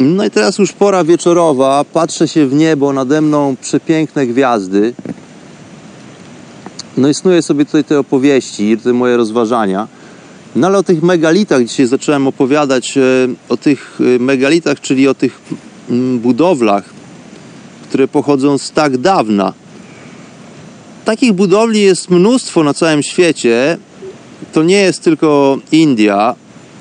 No 0.00 0.24
i 0.24 0.30
teraz 0.30 0.58
już 0.58 0.72
pora 0.72 1.04
wieczorowa, 1.04 1.84
patrzę 1.92 2.28
się 2.28 2.46
w 2.46 2.54
niebo, 2.54 2.92
nade 2.92 3.20
mną 3.20 3.56
przepiękne 3.60 4.26
gwiazdy. 4.26 4.94
No 6.96 7.08
i 7.08 7.14
snuję 7.14 7.42
sobie 7.42 7.64
tutaj 7.64 7.84
te 7.84 7.98
opowieści, 7.98 8.78
te 8.78 8.92
moje 8.92 9.16
rozważania. 9.16 9.88
No 10.56 10.66
ale 10.66 10.78
o 10.78 10.82
tych 10.82 11.02
megalitach 11.02 11.64
dzisiaj 11.64 11.86
zacząłem 11.86 12.26
opowiadać, 12.26 12.98
e, 12.98 13.02
o 13.48 13.56
tych 13.56 13.98
e, 14.00 14.18
megalitach, 14.18 14.80
czyli 14.80 15.08
o 15.08 15.14
tych 15.14 15.40
mm, 15.90 16.18
budowlach, 16.18 16.84
które 17.88 18.08
pochodzą 18.08 18.58
z 18.58 18.70
tak 18.70 18.98
dawna. 18.98 19.52
Takich 21.04 21.32
budowli 21.32 21.82
jest 21.82 22.10
mnóstwo 22.10 22.64
na 22.64 22.74
całym 22.74 23.02
świecie. 23.02 23.78
To 24.52 24.62
nie 24.62 24.80
jest 24.80 25.02
tylko 25.02 25.58
India. 25.72 26.34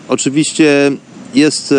Oczywiście 0.09 0.91
jest 1.35 1.71
e, 1.71 1.75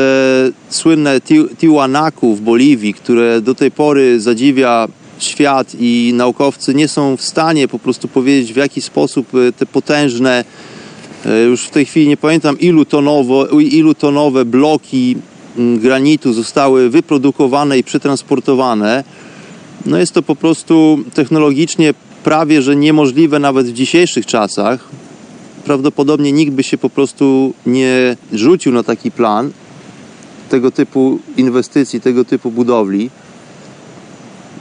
słynne 0.69 1.21
Tiwanaku 1.59 2.35
w 2.35 2.41
Boliwii, 2.41 2.95
które 2.95 3.41
do 3.41 3.55
tej 3.55 3.71
pory 3.71 4.21
zadziwia 4.21 4.89
świat 5.19 5.77
i 5.81 6.13
naukowcy 6.15 6.75
nie 6.75 6.89
są 6.89 7.17
w 7.17 7.23
stanie 7.23 7.69
po 7.69 7.79
prostu 7.79 8.09
powiedzieć 8.09 8.53
w 8.53 8.57
jaki 8.57 8.81
sposób 8.81 9.27
e, 9.35 9.53
te 9.53 9.67
potężne, 9.67 10.45
e, 11.27 11.43
już 11.43 11.65
w 11.65 11.71
tej 11.71 11.85
chwili 11.85 12.09
nie 12.09 12.17
pamiętam 12.17 12.59
ilu, 12.59 12.85
tonowo, 12.85 13.47
ilu 13.61 13.95
tonowe 13.95 14.45
bloki 14.45 15.17
granitu 15.57 16.33
zostały 16.33 16.91
wyprodukowane 16.91 17.79
i 17.79 17.85
przetransportowane. 17.85 19.05
No 19.87 19.99
jest 19.99 20.13
to 20.13 20.23
po 20.23 20.37
prostu 20.37 20.99
technologicznie 21.15 21.95
prawie 22.25 22.63
że 22.63 22.77
niemożliwe 22.77 23.39
nawet 23.39 23.67
w 23.67 23.73
dzisiejszych 23.73 24.27
czasach 24.27 24.89
prawdopodobnie 25.65 26.33
nikt 26.33 26.53
by 26.53 26.63
się 26.63 26.79
po 26.79 26.91
prostu 26.91 27.55
nie 27.67 28.17
rzucił 28.33 28.73
na 28.73 28.83
taki 28.83 29.11
plan 29.11 29.51
tego 30.49 30.71
typu 30.71 31.19
inwestycji, 31.37 32.01
tego 32.01 32.25
typu 32.25 32.51
budowli. 32.51 33.11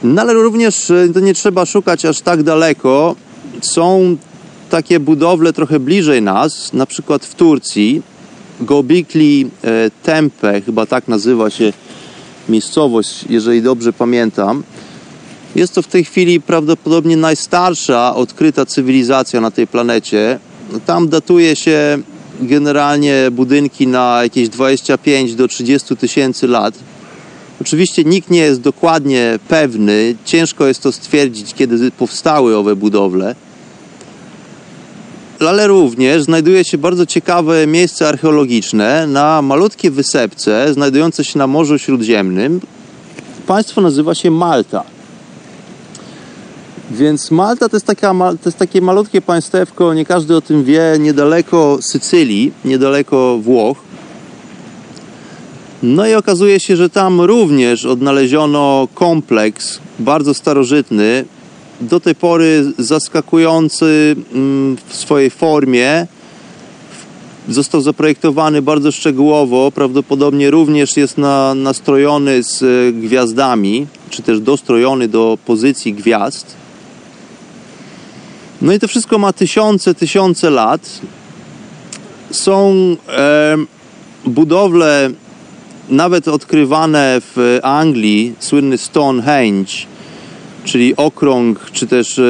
No 0.04 0.22
ale 0.22 0.34
również 0.34 0.92
e, 0.92 1.10
to 1.14 1.20
nie 1.20 1.34
trzeba 1.34 1.66
szukać 1.66 2.06
aż 2.06 2.22
tak 2.22 2.44
daleko. 2.44 3.16
Są 3.62 4.18
takie 4.70 5.00
budowle 5.00 5.54
trochę 5.54 5.80
bliżej 5.80 6.22
nas, 6.22 6.74
na 6.74 6.86
przykład 6.86 7.26
w 7.26 7.36
Turcji. 7.36 8.02
Gobikli 8.62 9.50
e, 9.64 9.92
Tempe, 10.04 10.62
chyba 10.62 10.86
tak 10.86 11.08
nazywa 11.08 11.50
się 11.50 11.74
miejscowość, 12.50 13.26
jeżeli 13.30 13.62
dobrze 13.62 13.94
pamiętam. 13.94 14.64
Jest 15.56 15.76
to 15.76 15.82
w 15.82 15.88
tej 15.88 16.04
chwili 16.04 16.42
prawdopodobnie 16.42 17.18
najstarsza 17.18 18.16
odkryta 18.16 18.66
cywilizacja 18.66 19.42
na 19.42 19.52
tej 19.52 19.68
planecie. 19.68 20.40
Tam 20.86 21.10
datuje 21.10 21.56
się 21.56 21.98
generalnie 22.42 23.32
budynki 23.32 23.88
na 23.88 24.20
jakieś 24.24 24.50
25 24.50 25.36
do 25.36 25.48
30 25.48 25.98
tysięcy 25.98 26.48
lat. 26.48 26.74
Oczywiście 27.62 28.04
nikt 28.04 28.30
nie 28.30 28.40
jest 28.40 28.62
dokładnie 28.62 29.40
pewny, 29.48 30.16
ciężko 30.26 30.68
jest 30.68 30.84
to 30.84 30.92
stwierdzić, 30.92 31.54
kiedy 31.54 31.92
powstały 31.92 32.58
owe 32.58 32.76
budowle. 32.76 33.36
Ale 35.40 35.68
również 35.68 36.24
znajduje 36.24 36.66
się 36.66 36.78
bardzo 36.78 37.06
ciekawe 37.06 37.68
miejsce 37.68 38.08
archeologiczne 38.08 39.08
na 39.08 39.42
malutkiej 39.42 39.92
wysepce 39.92 40.74
znajdujące 40.74 41.26
się 41.26 41.40
na 41.40 41.48
Morzu 41.48 41.80
Śródziemnym. 41.80 42.62
Państwo 43.48 43.82
nazywa 43.82 44.16
się 44.16 44.32
Malta. 44.32 44.84
Więc 46.92 47.32
Malta 47.32 47.70
to 47.70 47.76
jest, 47.76 47.86
taka, 47.86 48.14
to 48.14 48.50
jest 48.50 48.58
takie 48.58 48.82
malutkie 48.82 49.22
państewko, 49.22 49.94
nie 49.94 50.06
każdy 50.06 50.36
o 50.36 50.42
tym 50.42 50.64
wie, 50.64 50.82
niedaleko 51.00 51.78
Sycylii, 51.82 52.52
niedaleko 52.66 53.38
Włoch. 53.38 53.78
No 55.84 56.08
i 56.08 56.14
okazuje 56.14 56.60
się, 56.60 56.76
że 56.76 56.90
tam 56.90 57.22
również 57.22 57.86
odnaleziono 57.86 58.88
kompleks 58.94 59.80
bardzo 60.00 60.34
starożytny, 60.34 61.26
do 61.82 62.00
tej 62.00 62.16
pory 62.16 62.74
zaskakujący 62.78 64.16
mm, 64.34 64.78
w 64.88 64.96
swojej 64.96 65.30
formie. 65.30 66.08
Został 67.50 67.82
zaprojektowany 67.82 68.62
bardzo 68.62 68.92
szczegółowo, 68.92 69.72
prawdopodobnie 69.72 70.52
również 70.52 70.98
jest 70.98 71.18
na, 71.18 71.56
nastrojony 71.56 72.44
z 72.44 72.64
e, 72.64 72.94
gwiazdami, 72.94 73.88
czy 74.10 74.22
też 74.22 74.40
dostrojony 74.40 75.08
do 75.08 75.38
pozycji 75.46 75.94
gwiazd. 75.94 76.56
No 78.62 78.74
i 78.74 78.80
to 78.80 78.88
wszystko 78.88 79.18
ma 79.18 79.34
tysiące, 79.34 79.96
tysiące 79.96 80.50
lat. 80.50 81.02
Są 82.32 82.76
e, 83.08 83.58
budowle 84.26 85.10
nawet 85.90 86.28
odkrywane 86.28 87.22
w 87.22 87.60
Anglii, 87.64 88.36
słynny 88.40 88.78
Stonehenge, 88.78 89.72
czyli 90.64 90.96
okrąg, 90.96 91.72
czy 91.72 91.88
też 91.88 92.20
e, 92.20 92.24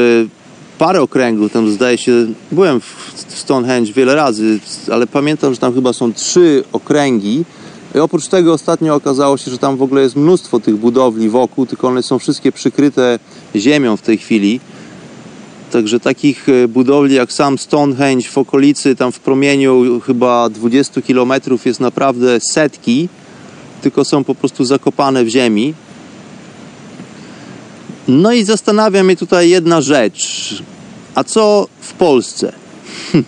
parę 0.78 1.02
okręgów, 1.02 1.52
tam 1.52 1.72
zdaje 1.72 1.98
się, 1.98 2.12
byłem 2.52 2.82
w 2.82 3.26
Stonehenge 3.28 3.94
wiele 3.94 4.15
razy, 4.15 4.60
ale 4.92 5.08
pamiętam, 5.08 5.54
że 5.54 5.60
tam 5.60 5.74
chyba 5.74 5.94
są 5.94 6.13
trzy 6.13 6.63
okręgi. 6.72 7.46
I 7.96 8.00
oprócz 8.00 8.28
tego 8.28 8.54
ostatnio 8.54 8.96
okazało 8.96 9.38
się, 9.38 9.52
że 9.52 9.58
tam 9.58 9.78
w 9.78 9.82
ogóle 9.82 10.02
jest 10.02 10.15
mnóstwo 10.15 10.60
tych 10.60 10.76
budowli 10.78 11.30
wokół, 11.30 11.65
tylko 11.65 11.88
one 11.88 12.04
są 12.04 12.20
wszystkie 12.20 12.52
przykryte 12.52 13.20
ziemią 13.56 13.98
w 13.98 14.02
tej 14.02 14.18
chwili. 14.18 14.60
Także 15.71 15.99
takich 15.99 16.49
e, 16.49 16.67
budowli 16.67 17.15
jak 17.15 17.34
sam 17.34 17.58
Stonehenge 17.58 18.29
w 18.29 18.38
okolicy, 18.38 18.95
tam 18.95 19.12
w 19.12 19.19
promieniu 19.19 19.99
chyba 19.99 20.49
20 20.49 21.01
km 21.01 21.34
jest 21.65 21.79
naprawdę 21.79 22.39
setki, 22.51 23.10
tylko 23.82 24.05
są 24.05 24.23
po 24.23 24.36
prostu 24.36 24.65
zakopane 24.65 25.23
w 25.23 25.27
ziemi. 25.27 25.73
No 28.08 28.34
i 28.34 28.43
zastanawia 28.43 29.03
mnie 29.03 29.15
tutaj 29.15 29.49
jedna 29.49 29.82
rzecz. 29.82 30.63
A 31.15 31.23
co 31.23 31.67
w 31.82 31.93
Polsce? 31.93 32.53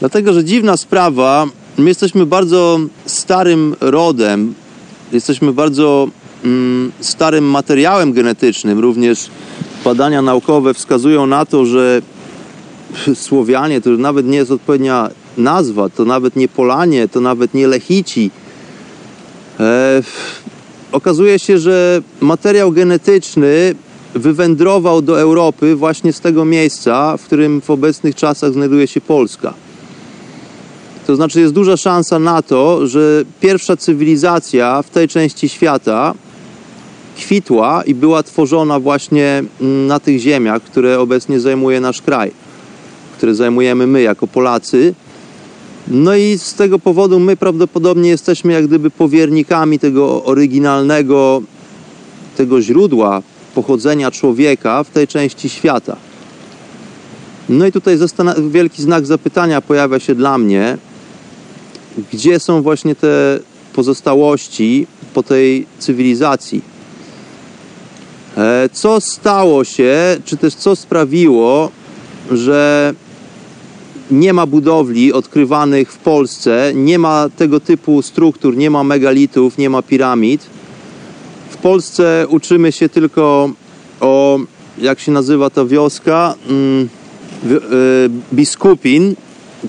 Dlatego, 0.00 0.32
że 0.32 0.44
dziwna 0.44 0.76
sprawa, 0.76 1.46
my 1.78 1.88
jesteśmy 1.88 2.26
bardzo 2.26 2.80
starym 3.06 3.76
rodem, 3.80 4.54
jesteśmy 5.12 5.52
bardzo 5.52 6.08
mm, 6.44 6.92
starym 7.00 7.44
materiałem 7.44 8.12
genetycznym. 8.12 8.78
Również 8.78 9.30
badania 9.84 10.22
naukowe 10.22 10.74
wskazują 10.74 11.26
na 11.26 11.46
to, 11.46 11.66
że 11.66 12.02
Słowianie 13.14 13.80
to 13.80 13.90
nawet 13.90 14.26
nie 14.26 14.36
jest 14.36 14.50
odpowiednia 14.50 15.10
nazwa, 15.38 15.88
to 15.88 16.04
nawet 16.04 16.36
nie 16.36 16.48
Polanie, 16.48 17.08
to 17.08 17.20
nawet 17.20 17.54
nie 17.54 17.68
Lechici. 17.68 18.30
E, 19.60 20.02
okazuje 20.92 21.38
się, 21.38 21.58
że 21.58 22.02
materiał 22.20 22.72
genetyczny 22.72 23.74
wywędrował 24.14 25.02
do 25.02 25.20
Europy 25.20 25.76
właśnie 25.76 26.12
z 26.12 26.20
tego 26.20 26.44
miejsca, 26.44 27.16
w 27.16 27.22
którym 27.22 27.60
w 27.60 27.70
obecnych 27.70 28.14
czasach 28.14 28.52
znajduje 28.52 28.86
się 28.86 29.00
Polska. 29.00 29.54
To 31.06 31.16
znaczy 31.16 31.40
jest 31.40 31.54
duża 31.54 31.76
szansa 31.76 32.18
na 32.18 32.42
to, 32.42 32.86
że 32.86 33.24
pierwsza 33.40 33.76
cywilizacja 33.76 34.82
w 34.82 34.90
tej 34.90 35.08
części 35.08 35.48
świata 35.48 36.14
kwitła 37.20 37.82
i 37.86 37.94
była 37.94 38.22
tworzona 38.22 38.80
właśnie 38.80 39.44
na 39.60 40.00
tych 40.00 40.18
ziemiach, 40.20 40.62
które 40.62 41.00
obecnie 41.00 41.40
zajmuje 41.40 41.80
nasz 41.80 42.02
kraj, 42.02 42.30
które 43.16 43.34
zajmujemy 43.34 43.86
my 43.86 44.02
jako 44.02 44.26
Polacy. 44.26 44.94
No 45.88 46.16
i 46.16 46.38
z 46.38 46.54
tego 46.54 46.78
powodu 46.78 47.20
my 47.20 47.36
prawdopodobnie 47.36 48.10
jesteśmy 48.10 48.52
jak 48.52 48.66
gdyby 48.66 48.90
powiernikami 48.90 49.78
tego 49.78 50.24
oryginalnego, 50.24 51.42
tego 52.36 52.62
źródła 52.62 53.22
pochodzenia 53.54 54.10
człowieka 54.10 54.84
w 54.84 54.90
tej 54.90 55.08
części 55.08 55.48
świata. 55.48 55.96
No 57.48 57.66
i 57.66 57.72
tutaj 57.72 57.98
wielki 58.50 58.82
znak 58.82 59.06
zapytania 59.06 59.60
pojawia 59.60 59.98
się 59.98 60.14
dla 60.14 60.38
mnie, 60.38 60.78
gdzie 62.12 62.40
są 62.40 62.62
właśnie 62.62 62.94
te 62.94 63.38
pozostałości 63.72 64.86
po 65.14 65.22
tej 65.22 65.66
cywilizacji. 65.78 66.79
E, 68.40 68.68
co 68.72 69.00
stało 69.00 69.64
się, 69.64 70.16
czy 70.24 70.36
też 70.36 70.54
co 70.54 70.76
sprawiło, 70.76 71.70
że 72.30 72.94
nie 74.10 74.32
ma 74.32 74.46
budowli 74.46 75.12
odkrywanych 75.12 75.92
w 75.92 75.98
Polsce, 75.98 76.72
nie 76.74 76.98
ma 76.98 77.28
tego 77.36 77.60
typu 77.60 78.02
struktur, 78.02 78.56
nie 78.56 78.70
ma 78.70 78.84
megalitów, 78.84 79.58
nie 79.58 79.70
ma 79.70 79.82
piramid. 79.82 80.46
W 81.50 81.56
Polsce 81.56 82.26
uczymy 82.28 82.72
się 82.72 82.88
tylko 82.88 83.50
o, 84.00 84.38
jak 84.78 85.00
się 85.00 85.12
nazywa 85.12 85.50
ta 85.50 85.64
wioska, 85.64 86.34
mm, 86.48 86.88
e, 87.44 87.56
biskupin. 88.32 89.14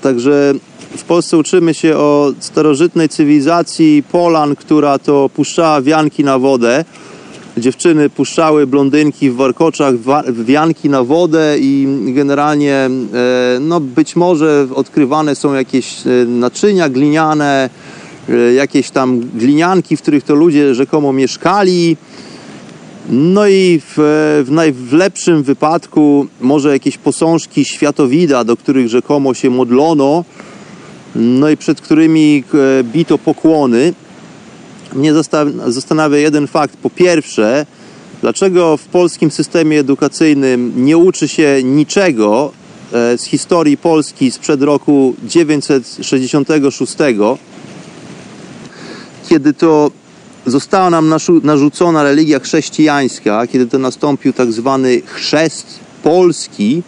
Także 0.02 0.54
w 0.96 1.04
Polsce 1.04 1.38
uczymy 1.38 1.74
się 1.74 1.96
o 1.96 2.32
starożytnej 2.40 3.08
cywilizacji 3.08 4.02
Polan, 4.12 4.56
która 4.56 4.98
to 4.98 5.30
puszczała 5.34 5.82
wianki 5.82 6.24
na 6.24 6.38
wodę 6.38 6.84
dziewczyny 7.56 8.10
puszczały 8.10 8.66
blondynki 8.66 9.30
w 9.30 9.36
warkoczach 9.36 9.94
wianki 10.32 10.90
na 10.90 11.04
wodę 11.04 11.56
i 11.58 11.86
generalnie 12.06 12.74
e, 12.74 12.90
no 13.60 13.80
być 13.80 14.16
może 14.16 14.66
odkrywane 14.74 15.34
są 15.34 15.54
jakieś 15.54 16.06
e, 16.06 16.10
naczynia 16.26 16.88
gliniane, 16.88 17.70
e, 18.28 18.54
jakieś 18.54 18.90
tam 18.90 19.20
glinianki, 19.20 19.96
w 19.96 20.02
których 20.02 20.24
to 20.24 20.34
ludzie 20.34 20.74
rzekomo 20.74 21.12
mieszkali. 21.12 21.96
No 23.10 23.46
i 23.46 23.80
w, 23.86 23.94
w 24.46 24.50
najlepszym 24.50 25.42
wypadku 25.42 26.26
może 26.40 26.72
jakieś 26.72 26.98
posążki 26.98 27.64
światowida, 27.64 28.44
do 28.44 28.56
których 28.56 28.88
rzekomo 28.88 29.34
się 29.34 29.50
modlono, 29.50 30.24
no 31.16 31.50
i 31.50 31.56
przed 31.56 31.80
którymi 31.80 32.44
bito 32.82 33.18
pokłony 33.18 33.94
mnie 34.94 35.12
zastanawia 35.66 36.18
jeden 36.18 36.46
fakt. 36.46 36.76
Po 36.76 36.90
pierwsze, 36.90 37.66
dlaczego 38.20 38.76
w 38.76 38.84
polskim 38.84 39.30
systemie 39.30 39.80
edukacyjnym 39.80 40.72
nie 40.84 40.96
uczy 40.96 41.28
się 41.28 41.60
niczego 41.64 42.52
e, 42.92 43.18
z 43.18 43.24
historii 43.24 43.76
Polski 43.76 44.30
sprzed 44.30 44.62
roku 44.62 45.14
966, 45.24 46.96
kiedy 49.28 49.54
to 49.54 49.90
została 50.46 50.90
nam 50.90 51.14
narzucona 51.42 52.02
religia 52.02 52.40
chrześcijańska, 52.40 53.46
kiedy 53.46 53.66
to 53.66 53.78
nastąpił 53.78 54.32
tak 54.32 54.52
zwany 54.52 55.02
chrzest 55.06 55.66
polski, 56.02 56.82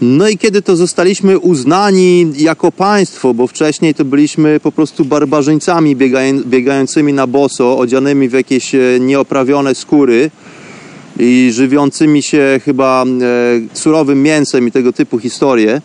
no 0.00 0.28
i 0.28 0.38
kiedy 0.38 0.62
to 0.62 0.76
zostaliśmy 0.76 1.38
uznani 1.38 2.32
jako 2.36 2.72
państwo, 2.72 3.34
bo 3.34 3.46
wcześniej 3.46 3.94
to 3.94 4.04
byliśmy 4.04 4.60
po 4.60 4.72
prostu 4.72 5.04
barbarzyńcami 5.04 5.96
biegającymi 6.46 7.12
na 7.12 7.26
boso, 7.26 7.78
odzianymi 7.78 8.28
w 8.28 8.32
jakieś 8.32 8.74
e, 8.74 8.80
nieoprawione 9.00 9.74
skóry 9.74 10.30
i 11.18 11.50
żywiącymi 11.52 12.22
się 12.22 12.60
chyba 12.64 13.04
e, 13.04 13.06
surowym 13.72 14.22
mięsem 14.22 14.68
i 14.68 14.72
tego 14.72 14.92
typu 14.92 15.18
historie. 15.18 15.80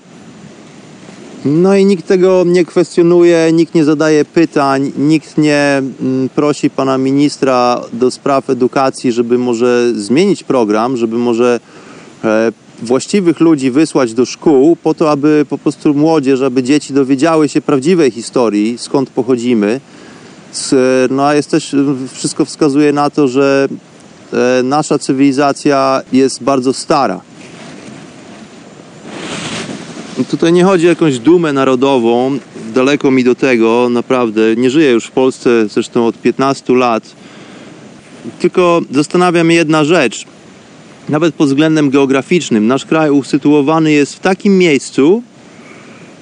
No 1.46 1.76
i 1.76 1.86
nikt 1.86 2.08
tego 2.08 2.44
nie 2.48 2.66
kwestionuje, 2.66 3.54
nikt 3.54 3.76
nie 3.76 3.84
zadaje 3.84 4.26
pytań, 4.26 4.92
nikt 4.98 5.38
nie 5.38 5.82
mm, 6.02 6.30
prosi 6.30 6.70
pana 6.70 6.98
ministra 6.98 7.82
do 7.94 8.12
spraw 8.12 8.50
edukacji, 8.50 9.12
żeby 9.12 9.38
może 9.38 9.94
zmienić 9.96 10.44
program, 10.44 10.98
żeby 10.98 11.18
może 11.18 11.60
e, 12.24 12.52
właściwych 12.82 13.40
ludzi 13.40 13.72
wysłać 13.72 14.14
do 14.14 14.26
szkół 14.26 14.76
po 14.76 14.94
to, 14.94 15.12
aby 15.12 15.46
po 15.50 15.58
prostu 15.58 15.94
młodzież, 15.94 16.42
aby 16.42 16.64
dzieci 16.64 16.94
dowiedziały 16.94 17.50
się 17.50 17.62
prawdziwej 17.62 18.12
historii, 18.12 18.78
skąd 18.78 19.10
pochodzimy. 19.10 19.80
No 21.10 21.26
a 21.26 21.36
jest 21.36 21.52
też, 21.52 21.76
wszystko 22.14 22.46
wskazuje 22.46 22.94
na 22.94 23.10
to, 23.10 23.28
że 23.28 23.68
e, 24.34 24.64
nasza 24.64 25.00
cywilizacja 25.00 26.02
jest 26.14 26.44
bardzo 26.44 26.74
stara. 26.74 27.22
Tutaj 30.30 30.54
nie 30.54 30.64
chodzi 30.64 30.86
o 30.86 30.90
jakąś 30.90 31.20
dumę 31.20 31.54
narodową, 31.54 32.38
daleko 32.74 33.12
mi 33.12 33.24
do 33.24 33.36
tego, 33.36 33.90
naprawdę. 33.90 34.56
Nie 34.56 34.70
żyję 34.70 34.92
już 34.92 35.06
w 35.06 35.12
Polsce 35.12 35.68
zresztą 35.68 36.08
od 36.08 36.18
15 36.22 36.74
lat. 36.74 37.04
Tylko 38.40 38.82
zastanawia 38.92 39.44
mnie 39.44 39.56
jedna 39.56 39.84
rzecz 39.84 40.26
nawet 41.10 41.36
pod 41.36 41.48
względem 41.48 41.90
geograficznym, 41.90 42.68
nasz 42.68 42.86
kraj 42.86 43.12
usytuowany 43.12 43.92
jest 43.92 44.16
w 44.16 44.20
takim 44.20 44.58
miejscu, 44.58 45.24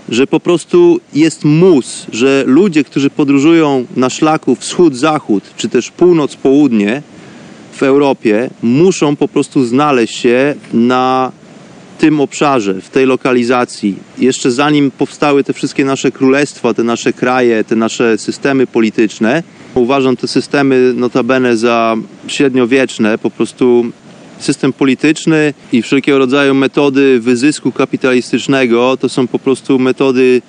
że 0.09 0.27
po 0.27 0.39
prostu 0.39 0.99
jest 1.13 1.45
mus, 1.45 2.05
że 2.11 2.43
ludzie, 2.47 2.83
którzy 2.83 3.09
podróżują 3.09 3.85
na 3.95 4.09
szlaku 4.09 4.55
wschód-zachód, 4.55 5.43
czy 5.57 5.69
też 5.69 5.91
północ-południe 5.91 7.01
w 7.73 7.83
Europie, 7.83 8.49
muszą 8.63 9.15
po 9.15 9.27
prostu 9.27 9.65
znaleźć 9.65 10.17
się 10.17 10.55
na 10.73 11.31
tym 11.99 12.21
obszarze, 12.21 12.81
w 12.81 12.89
tej 12.89 13.05
lokalizacji. 13.05 13.95
Jeszcze 14.17 14.51
zanim 14.51 14.91
powstały 14.91 15.43
te 15.43 15.53
wszystkie 15.53 15.85
nasze 15.85 16.11
królestwa, 16.11 16.73
te 16.73 16.83
nasze 16.83 17.13
kraje, 17.13 17.63
te 17.63 17.75
nasze 17.75 18.17
systemy 18.17 18.67
polityczne, 18.67 19.43
uważam 19.75 20.17
te 20.17 20.27
systemy 20.27 20.93
notabene 20.95 21.57
za 21.57 21.95
średniowieczne, 22.27 23.17
po 23.17 23.29
prostu 23.29 23.85
system 24.43 24.73
polityczny 24.73 25.53
i 25.71 25.81
wszelkiego 25.81 26.17
rodzaju 26.17 26.53
metody 26.53 27.19
wyzysku 27.19 27.71
kapitalistycznego 27.71 28.97
to 28.97 29.09
są 29.09 29.27
po 29.27 29.39
prostu 29.39 29.79
metody 29.79 30.41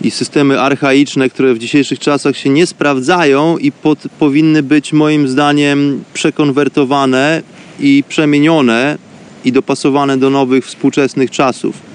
i 0.00 0.10
systemy 0.10 0.60
archaiczne, 0.60 1.30
które 1.30 1.54
w 1.54 1.58
dzisiejszych 1.58 1.98
czasach 1.98 2.36
się 2.36 2.50
nie 2.50 2.66
sprawdzają 2.66 3.58
i 3.58 3.72
pod, 3.72 3.98
powinny 4.18 4.62
być 4.62 4.92
moim 4.92 5.28
zdaniem 5.28 6.04
przekonwertowane 6.14 7.42
i 7.80 8.04
przemienione 8.08 8.98
i 9.44 9.52
dopasowane 9.52 10.18
do 10.18 10.30
nowych 10.30 10.66
współczesnych 10.66 11.30
czasów. 11.30 11.92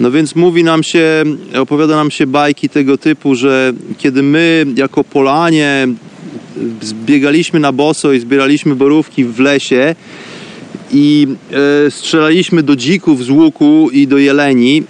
No 0.00 0.10
więc 0.10 0.34
mówi 0.34 0.64
nam 0.64 0.82
się, 0.82 1.24
opowiada 1.58 1.96
nam 1.96 2.10
się 2.10 2.26
bajki 2.26 2.68
tego 2.68 2.98
typu, 2.98 3.34
że 3.34 3.72
kiedy 3.98 4.22
my 4.22 4.66
jako 4.76 5.04
Polanie 5.04 5.88
zbiegaliśmy 6.82 7.60
na 7.60 7.72
boso 7.72 8.12
i 8.12 8.20
zbieraliśmy 8.20 8.74
borówki 8.74 9.24
w 9.24 9.40
lesie 9.40 9.94
i 10.92 11.26
e, 11.86 11.90
strzelaliśmy 11.90 12.62
do 12.62 12.76
dzików 12.76 13.24
z 13.24 13.30
łuku 13.30 13.90
i 13.92 14.06
do 14.06 14.18
jeleni. 14.18 14.82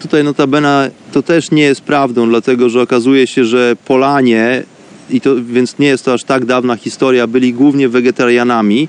Tutaj 0.00 0.24
notabene 0.24 0.90
to 1.12 1.22
też 1.22 1.50
nie 1.50 1.62
jest 1.62 1.80
prawdą, 1.80 2.28
dlatego 2.28 2.68
że 2.68 2.82
okazuje 2.82 3.26
się, 3.26 3.44
że 3.44 3.76
Polanie, 3.84 4.62
i 5.10 5.20
to, 5.20 5.36
więc 5.44 5.78
nie 5.78 5.86
jest 5.86 6.04
to 6.04 6.12
aż 6.12 6.24
tak 6.24 6.44
dawna 6.44 6.76
historia, 6.76 7.26
byli 7.26 7.52
głównie 7.52 7.88
wegetarianami. 7.88 8.88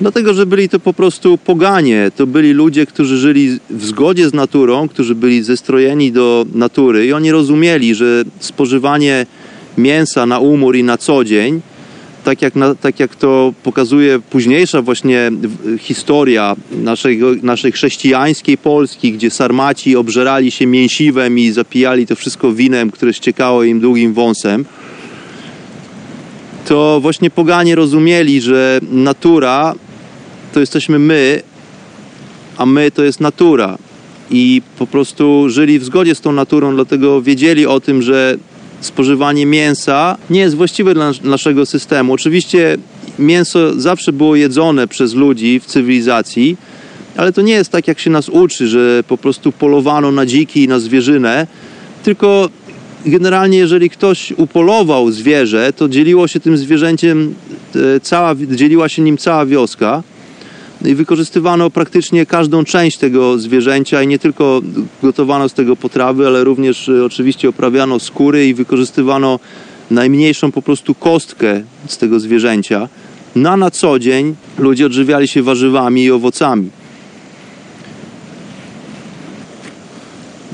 Dlatego, 0.00 0.34
że 0.34 0.46
byli 0.46 0.68
to 0.68 0.80
po 0.80 0.92
prostu 0.92 1.38
poganie. 1.38 2.10
To 2.16 2.26
byli 2.26 2.52
ludzie, 2.52 2.86
którzy 2.86 3.18
żyli 3.18 3.58
w 3.70 3.84
zgodzie 3.84 4.28
z 4.28 4.34
naturą, 4.34 4.88
którzy 4.88 5.14
byli 5.14 5.42
zestrojeni 5.42 6.12
do 6.12 6.46
natury 6.54 7.06
i 7.06 7.12
oni 7.12 7.32
rozumieli, 7.32 7.94
że 7.94 8.24
spożywanie 8.38 9.26
mięsa 9.78 10.26
na 10.26 10.38
umór 10.38 10.76
i 10.76 10.84
na 10.84 10.98
co 10.98 11.24
dzień, 11.24 11.60
tak 12.24 12.42
jak, 12.42 12.56
na, 12.56 12.74
tak 12.74 13.00
jak 13.00 13.16
to 13.16 13.52
pokazuje 13.62 14.18
późniejsza 14.30 14.82
właśnie 14.82 15.30
historia 15.78 16.56
naszej, 16.70 17.20
naszej 17.42 17.72
chrześcijańskiej 17.72 18.58
Polski, 18.58 19.12
gdzie 19.12 19.30
sarmaci 19.30 19.96
obżerali 19.96 20.50
się 20.50 20.66
mięsiwem 20.66 21.38
i 21.38 21.50
zapijali 21.50 22.06
to 22.06 22.16
wszystko 22.16 22.52
winem, 22.52 22.90
które 22.90 23.14
ściekało 23.14 23.62
im 23.62 23.80
długim 23.80 24.14
wąsem, 24.14 24.64
to 26.66 27.00
właśnie 27.00 27.30
poganie 27.30 27.74
rozumieli, 27.74 28.40
że 28.40 28.80
natura 28.92 29.74
to 30.52 30.60
jesteśmy 30.60 30.98
my, 30.98 31.42
a 32.56 32.66
my 32.66 32.90
to 32.90 33.04
jest 33.04 33.20
natura. 33.20 33.78
I 34.30 34.62
po 34.78 34.86
prostu 34.86 35.48
żyli 35.48 35.78
w 35.78 35.84
zgodzie 35.84 36.14
z 36.14 36.20
tą 36.20 36.32
naturą, 36.32 36.74
dlatego 36.74 37.22
wiedzieli 37.22 37.66
o 37.66 37.80
tym, 37.80 38.02
że 38.02 38.36
spożywanie 38.80 39.46
mięsa 39.46 40.16
nie 40.30 40.40
jest 40.40 40.56
właściwe 40.56 40.94
dla 40.94 41.12
naszego 41.24 41.66
systemu. 41.66 42.12
Oczywiście 42.12 42.76
mięso 43.18 43.80
zawsze 43.80 44.12
było 44.12 44.36
jedzone 44.36 44.88
przez 44.88 45.14
ludzi 45.14 45.60
w 45.60 45.66
cywilizacji, 45.66 46.56
ale 47.16 47.32
to 47.32 47.42
nie 47.42 47.52
jest 47.52 47.70
tak, 47.70 47.88
jak 47.88 47.98
się 47.98 48.10
nas 48.10 48.28
uczy, 48.28 48.68
że 48.68 49.04
po 49.08 49.18
prostu 49.18 49.52
polowano 49.52 50.12
na 50.12 50.26
dziki 50.26 50.64
i 50.64 50.68
na 50.68 50.80
zwierzynę, 50.80 51.46
tylko 52.02 52.48
generalnie 53.06 53.58
jeżeli 53.58 53.90
ktoś 53.90 54.32
upolował 54.36 55.10
zwierzę, 55.10 55.72
to 55.72 55.88
dzieliło 55.88 56.28
się 56.28 56.40
tym 56.40 56.56
zwierzęciem 56.56 57.34
e, 57.74 58.00
cała, 58.00 58.34
dzieliła 58.34 58.88
się 58.88 59.02
nim 59.02 59.16
cała 59.16 59.46
wioska 59.46 60.02
i 60.84 60.94
wykorzystywano 60.94 61.70
praktycznie 61.70 62.26
każdą 62.26 62.64
część 62.64 62.98
tego 62.98 63.38
zwierzęcia 63.38 64.02
i 64.02 64.06
nie 64.06 64.18
tylko 64.18 64.60
gotowano 65.02 65.48
z 65.48 65.54
tego 65.54 65.76
potrawy, 65.76 66.26
ale 66.26 66.44
również 66.44 66.88
e, 66.88 67.04
oczywiście 67.04 67.48
oprawiano 67.48 68.00
skóry 68.00 68.46
i 68.48 68.54
wykorzystywano 68.54 69.40
najmniejszą 69.90 70.52
po 70.52 70.62
prostu 70.62 70.94
kostkę 70.94 71.62
z 71.86 71.98
tego 71.98 72.20
zwierzęcia. 72.20 72.88
Na 73.36 73.56
na 73.56 73.70
co 73.70 73.98
dzień 73.98 74.34
ludzie 74.58 74.86
odżywiali 74.86 75.28
się 75.28 75.42
warzywami 75.42 76.04
i 76.04 76.10
owocami. 76.10 76.70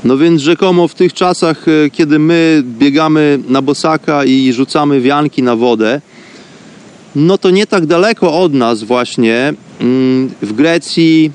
No 0.03 0.17
więc 0.17 0.41
rzekomo 0.41 0.87
w 0.87 0.95
tych 0.95 1.13
czasach, 1.13 1.65
e, 1.67 1.89
kiedy 1.89 2.19
my 2.19 2.63
biegamy 2.65 3.39
na 3.49 3.61
bosaka 3.61 4.25
i 4.25 4.53
rzucamy 4.53 5.01
wianki 5.01 5.43
na 5.43 5.55
wodę, 5.55 6.01
no 7.15 7.37
to 7.37 7.49
nie 7.49 7.67
tak 7.67 7.85
daleko 7.85 8.39
od 8.39 8.53
nas 8.53 8.83
właśnie 8.83 9.53
mm, 9.81 10.31
w 10.41 10.53
Grecji, 10.53 11.31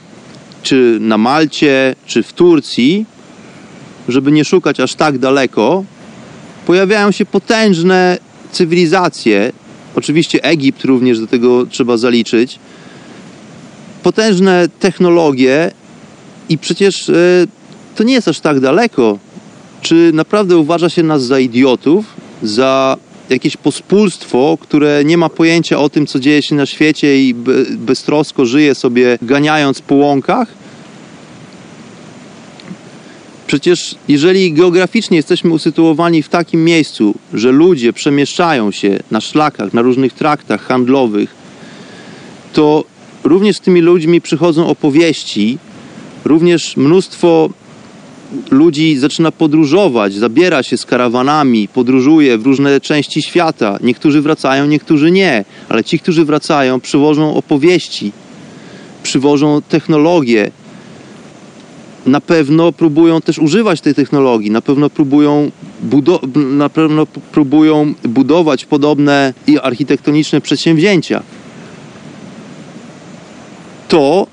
czy 0.63 0.99
na 1.01 1.19
Malcie, 1.19 1.95
czy 2.07 2.23
w 2.23 2.33
Turcji, 2.33 3.07
żeby 4.09 4.33
nie 4.33 4.45
szukać 4.45 4.81
aż 4.81 4.95
tak 4.95 5.19
daleko, 5.19 5.85
pojawiają 6.67 7.11
się 7.11 7.27
potężne 7.27 8.19
cywilizacje. 8.53 9.53
Oczywiście 9.97 10.45
Egipt 10.45 10.85
również 10.85 11.21
do 11.21 11.27
tego 11.27 11.67
trzeba 11.67 11.97
zaliczyć. 11.97 12.59
Potężne 14.03 14.69
technologie 14.81 15.71
i 16.49 16.59
przecież 16.59 17.09
e, 17.09 17.15
to 17.97 18.05
nie 18.05 18.15
jest 18.15 18.29
aż 18.29 18.41
tak 18.41 18.61
daleko. 18.61 19.19
Czy 19.83 20.11
naprawdę 20.15 20.57
uważa 20.57 20.89
się 20.89 21.03
nas 21.03 21.23
za 21.23 21.39
idiotów, 21.39 22.05
za 22.43 22.97
jakieś 23.31 23.57
pospólstwo, 23.57 24.59
które 24.61 25.05
nie 25.05 25.19
ma 25.19 25.29
pojęcia 25.29 25.79
o 25.79 25.89
tym, 25.89 26.07
co 26.07 26.21
dzieje 26.21 26.43
się 26.43 26.55
na 26.55 26.67
świecie 26.67 27.23
i 27.23 27.35
beztrosko 27.77 28.47
żyje 28.47 28.75
sobie 28.75 29.19
ganiając 29.23 29.81
po 29.81 29.95
łąkach? 29.95 30.49
Przecież 33.47 33.95
jeżeli 34.09 34.53
geograficznie 34.53 35.17
jesteśmy 35.17 35.51
usytuowani 35.51 36.23
w 36.23 36.29
takim 36.29 36.65
miejscu, 36.65 37.15
że 37.35 37.53
ludzie 37.53 37.93
przemieszczają 37.93 38.71
się 38.71 38.99
na 39.11 39.21
szlakach, 39.21 39.75
na 39.75 39.83
różnych 39.83 40.13
traktach 40.13 40.63
handlowych, 40.63 41.35
to 42.53 42.85
również 43.25 43.57
z 43.57 43.61
tymi 43.61 43.81
ludźmi 43.81 44.21
przychodzą 44.21 44.67
opowieści, 44.67 45.59
również 46.25 46.77
mnóstwo 46.77 47.51
ludzi 48.51 48.99
zaczyna 48.99 49.33
podróżować, 49.33 50.15
zabiera 50.15 50.63
się 50.63 50.77
z 50.77 50.87
karawanami, 50.87 51.69
podróżuje 51.69 52.39
w 52.39 52.47
różne 52.47 52.81
części 52.81 53.23
świata. 53.23 53.79
Niektórzy 53.83 54.23
wracają, 54.23 54.67
niektórzy 54.67 55.11
nie, 55.11 55.45
ale 55.69 55.85
ci, 55.85 55.99
którzy 55.99 56.25
wracają, 56.25 56.81
przywożą 56.81 57.35
opowieści, 57.35 58.13
przywożą 59.03 59.63
technologie. 59.69 60.51
Na 62.07 62.21
pewno 62.21 62.73
próbują 62.73 63.21
też 63.21 63.39
używać 63.39 63.81
tej 63.81 63.95
technologii, 63.95 64.51
na 64.51 64.61
pewno 64.61 64.91
próbują, 64.91 65.51
na 66.35 66.69
pewno 66.69 67.07
próbują 67.07 67.95
budować 68.05 68.65
podobne 68.65 69.35
i 69.47 69.59
architektoniczne 69.59 70.41
przedsięwzięcia. 70.41 71.23
To 73.89 74.27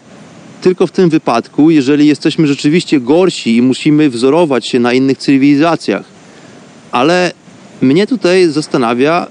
tylko 0.67 0.88
w 0.88 0.91
tym 0.91 1.10
wypadku, 1.10 1.69
jeżeli 1.69 2.08
jesteśmy 2.08 2.47
rzeczywiście 2.47 2.99
gorsi 2.99 3.56
i 3.56 3.62
musimy 3.62 4.10
wzorować 4.10 4.67
się 4.67 4.80
na 4.80 4.93
innych 4.93 5.17
cywilizacjach. 5.17 6.03
Ale 6.91 7.32
mnie 7.82 8.08
tutaj 8.08 8.47
zastanawia 8.47 9.27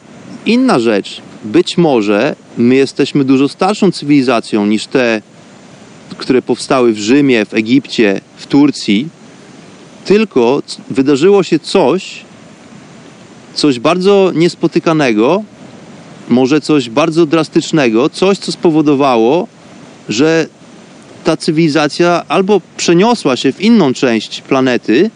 inna 0.47 0.79
rzecz. 0.79 1.21
Być 1.45 1.79
może 1.79 2.37
my 2.59 2.75
jesteśmy 2.75 3.25
dużo 3.25 3.49
starszą 3.49 3.93
cywilizacją 3.93 4.67
niż 4.67 4.87
te, 4.87 5.23
które 6.17 6.43
powstały 6.43 6.93
w 6.93 6.99
Rzymie, 6.99 7.45
w 7.45 7.55
Egipcie, 7.55 8.21
w 8.37 8.47
Turcji. 8.47 9.09
Tylko 10.05 10.63
wydarzyło 10.91 11.43
się 11.43 11.59
coś, 11.59 12.25
coś 13.55 13.79
bardzo 13.79 14.33
niespotykanego, 14.35 15.43
może 16.29 16.61
coś 16.61 16.91
bardzo 16.91 17.27
drastycznego, 17.27 18.11
coś, 18.11 18.39
co 18.39 18.53
spowodowało, 18.53 19.49
że 20.09 20.49
ta 21.27 21.37
cywilizacja 21.37 22.25
albo 22.29 22.61
przeniosła 22.77 23.37
się 23.37 23.53
w 23.53 23.61
inną 23.61 23.95
część 23.95 24.41
planety, 24.41 25.11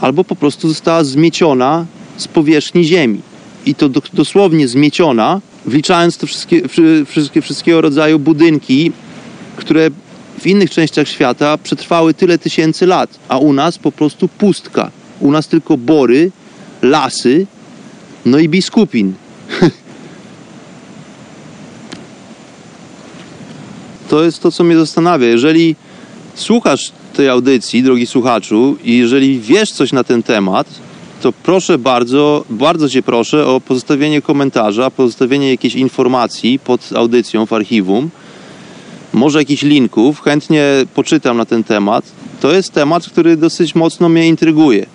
albo 0.00 0.24
po 0.24 0.36
prostu 0.36 0.68
została 0.68 1.04
zmieciona 1.04 1.86
z 2.16 2.28
powierzchni 2.28 2.84
Ziemi. 2.84 3.20
I 3.66 3.74
to 3.74 3.88
dosłownie 4.12 4.68
zmieciona, 4.68 5.40
wliczając 5.66 6.18
te 6.18 6.26
wszystkie, 6.26 6.62
wszystkie, 7.06 7.42
wszystkiego 7.42 7.80
rodzaju 7.80 8.18
budynki, 8.18 8.92
które 9.56 9.90
w 10.38 10.46
innych 10.46 10.70
częściach 10.70 11.08
świata 11.08 11.58
przetrwały 11.58 12.14
tyle 12.14 12.38
tysięcy 12.38 12.86
lat, 12.86 13.10
a 13.28 13.38
u 13.38 13.52
nas 13.52 13.78
po 13.78 13.92
prostu 13.92 14.28
pustka. 14.28 14.90
U 15.20 15.30
nas 15.30 15.48
tylko 15.48 15.76
bory, 15.76 16.30
lasy, 16.82 17.46
no 18.26 18.38
i 18.38 18.48
biskupin. 18.48 19.14
to 24.14 24.24
jest 24.24 24.42
to, 24.42 24.52
co 24.52 24.64
mnie 24.64 24.76
zastanawia. 24.76 25.26
Jeżeli 25.26 25.76
słuchasz 26.34 26.92
tej 27.12 27.28
audycji, 27.28 27.82
drogi 27.82 28.06
słuchaczu, 28.06 28.76
i 28.84 28.98
jeżeli 28.98 29.40
wiesz 29.40 29.72
coś 29.72 29.92
na 29.92 30.04
ten 30.04 30.22
temat, 30.22 30.66
to 31.22 31.32
proszę 31.32 31.78
bardzo, 31.78 32.44
bardzo 32.50 32.88
Cię 32.88 33.02
proszę 33.02 33.46
o 33.46 33.60
pozostawienie 33.60 34.22
komentarza, 34.22 34.90
pozostawienie 34.90 35.50
jakiejś 35.50 35.74
informacji 35.74 36.58
pod 36.58 36.92
audycją 36.92 37.46
w 37.46 37.52
archiwum, 37.52 38.10
może 39.12 39.38
jakichś 39.38 39.62
linków, 39.62 40.20
chętnie 40.20 40.64
poczytam 40.94 41.36
na 41.36 41.44
ten 41.44 41.64
temat. 41.64 42.04
To 42.40 42.52
jest 42.52 42.72
temat, 42.72 43.06
który 43.06 43.36
dosyć 43.36 43.74
mocno 43.74 44.08
mnie 44.08 44.28
intryguje. 44.28 44.86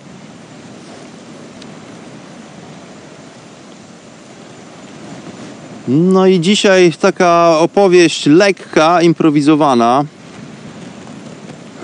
No 5.92 6.26
i 6.26 6.40
dzisiaj 6.40 6.92
taka 7.00 7.58
opowieść 7.58 8.26
lekka, 8.26 9.02
improwizowana. 9.02 10.04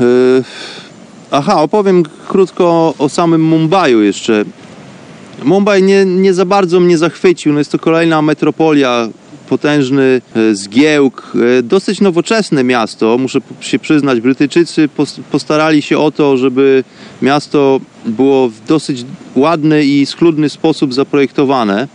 Yy, 0.00 0.44
aha, 1.30 1.62
opowiem 1.62 2.02
krótko 2.28 2.94
o 2.98 3.08
samym 3.08 3.42
Mumbaiu 3.44 4.02
jeszcze. 4.02 4.44
Mumbai 5.44 5.82
nie, 5.82 6.04
nie 6.04 6.34
za 6.34 6.44
bardzo 6.44 6.80
mnie 6.80 6.98
zachwycił. 6.98 7.52
No 7.52 7.58
jest 7.58 7.72
to 7.72 7.78
kolejna 7.78 8.22
metropolia, 8.22 9.08
potężny 9.48 10.20
e, 10.36 10.54
zgiełk, 10.54 11.32
e, 11.58 11.62
dosyć 11.62 12.00
nowoczesne 12.00 12.64
miasto, 12.64 13.18
muszę 13.18 13.38
się 13.60 13.78
przyznać. 13.78 14.20
Brytyjczycy 14.20 14.88
postarali 15.30 15.82
się 15.82 15.98
o 15.98 16.10
to, 16.10 16.36
żeby 16.36 16.84
miasto 17.22 17.80
było 18.06 18.48
w 18.48 18.60
dosyć 18.68 19.04
ładny 19.36 19.84
i 19.84 20.06
schludny 20.06 20.48
sposób 20.48 20.94
zaprojektowane. 20.94 21.88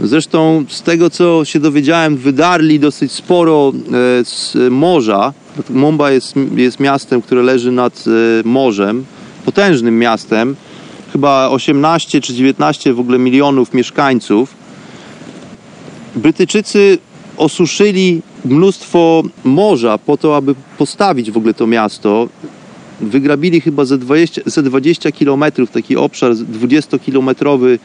Zresztą 0.00 0.64
z 0.68 0.82
tego 0.82 1.10
co 1.10 1.44
się 1.44 1.60
dowiedziałem, 1.60 2.16
wydarli 2.16 2.80
dosyć 2.80 3.12
sporo 3.12 3.72
e, 4.20 4.24
z 4.24 4.56
morza. 4.70 5.32
Mumbai 5.70 6.14
jest, 6.14 6.34
jest 6.56 6.80
miastem, 6.80 7.22
które 7.22 7.42
leży 7.42 7.72
nad 7.72 8.04
e, 8.06 8.48
morzem, 8.48 9.04
potężnym 9.44 9.98
miastem, 9.98 10.56
chyba 11.12 11.48
18 11.48 12.20
czy 12.20 12.34
19 12.34 12.94
w 12.94 13.00
ogóle 13.00 13.18
milionów 13.18 13.74
mieszkańców. 13.74 14.54
Brytyjczycy 16.16 16.98
osuszyli 17.36 18.22
mnóstwo 18.44 19.22
morza 19.44 19.98
po 19.98 20.16
to, 20.16 20.36
aby 20.36 20.54
postawić 20.78 21.30
w 21.30 21.36
ogóle 21.36 21.54
to 21.54 21.66
miasto. 21.66 22.28
Wygrabili 23.00 23.60
chyba 23.60 23.84
ze 23.84 23.98
20, 23.98 24.40
ze 24.46 24.62
20 24.62 25.12
kilometrów 25.12 25.70
taki 25.70 25.96
obszar 25.96 26.32
20-kilometrowy 26.32 27.78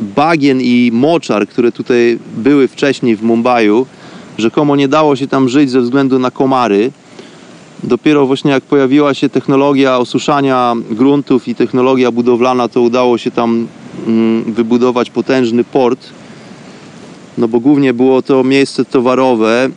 bagien 0.00 0.60
i 0.60 0.90
moczar, 0.92 1.48
które 1.48 1.72
tutaj 1.72 2.18
były 2.36 2.68
wcześniej 2.68 3.16
w 3.16 3.22
Mumbaiu. 3.22 3.86
Rzekomo 4.38 4.76
nie 4.76 4.88
dało 4.88 5.16
się 5.16 5.28
tam 5.28 5.48
żyć 5.48 5.70
ze 5.70 5.80
względu 5.80 6.18
na 6.18 6.30
komary. 6.30 6.90
Dopiero 7.82 8.26
właśnie 8.26 8.50
jak 8.50 8.64
pojawiła 8.64 9.14
się 9.14 9.28
technologia 9.28 9.98
osuszania 9.98 10.74
gruntów 10.90 11.48
i 11.48 11.54
technologia 11.54 12.10
budowlana, 12.10 12.68
to 12.68 12.80
udało 12.80 13.18
się 13.18 13.30
tam 13.30 13.66
mm, 14.06 14.52
wybudować 14.52 15.10
potężny 15.10 15.64
port. 15.64 16.08
No 17.38 17.48
bo 17.48 17.60
głównie 17.60 17.94
było 17.94 18.22
to 18.22 18.44
miejsce 18.44 18.84
towarowe, 18.84 19.70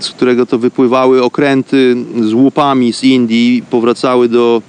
z 0.00 0.10
którego 0.10 0.46
to 0.46 0.58
wypływały 0.58 1.22
okręty 1.22 1.96
z 2.20 2.32
łupami 2.32 2.92
z 2.92 3.04
Indii, 3.04 3.62
powracały 3.70 4.28
do 4.28 4.62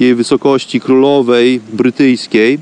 jej 0.00 0.14
wysokości 0.14 0.80
królowej 0.80 1.60
brytyjskiej. 1.72 2.58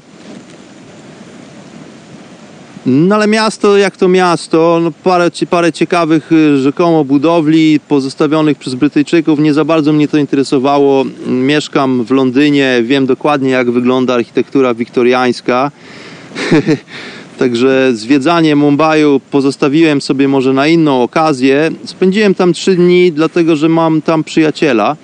No 2.87 3.15
ale 3.15 3.27
miasto 3.27 3.77
jak 3.77 3.97
to 3.97 4.09
miasto, 4.09 4.81
no 4.83 4.93
parę, 5.05 5.31
parę 5.51 5.73
ciekawych 5.73 6.33
y, 6.33 6.59
rzekomo 6.59 7.05
budowli 7.05 7.81
pozostawionych 7.89 8.59
przez 8.59 8.75
Brytyjczyków. 8.75 9.39
Nie 9.39 9.55
za 9.55 9.65
bardzo 9.65 9.93
mnie 9.93 10.09
to 10.09 10.19
interesowało. 10.19 11.05
Mieszkam 11.27 12.05
w 12.05 12.11
Londynie, 12.11 12.83
wiem 12.83 13.07
dokładnie 13.07 13.51
jak 13.51 13.71
wygląda 13.71 14.15
architektura 14.15 14.75
wiktoriańska. 14.75 15.71
Także 17.39 17.91
zwiedzanie 17.95 18.57
Mumbaiu 18.57 19.21
pozostawiłem 19.31 20.01
sobie 20.01 20.29
może 20.29 20.53
na 20.53 20.67
inną 20.67 21.03
okazję. 21.03 21.71
Spędziłem 21.85 22.35
tam 22.35 22.53
trzy 22.53 22.75
dni, 22.75 23.13
dlatego 23.13 23.57
że 23.57 23.69
mam 23.69 24.03
tam 24.03 24.25
przyjaciela. 24.25 24.97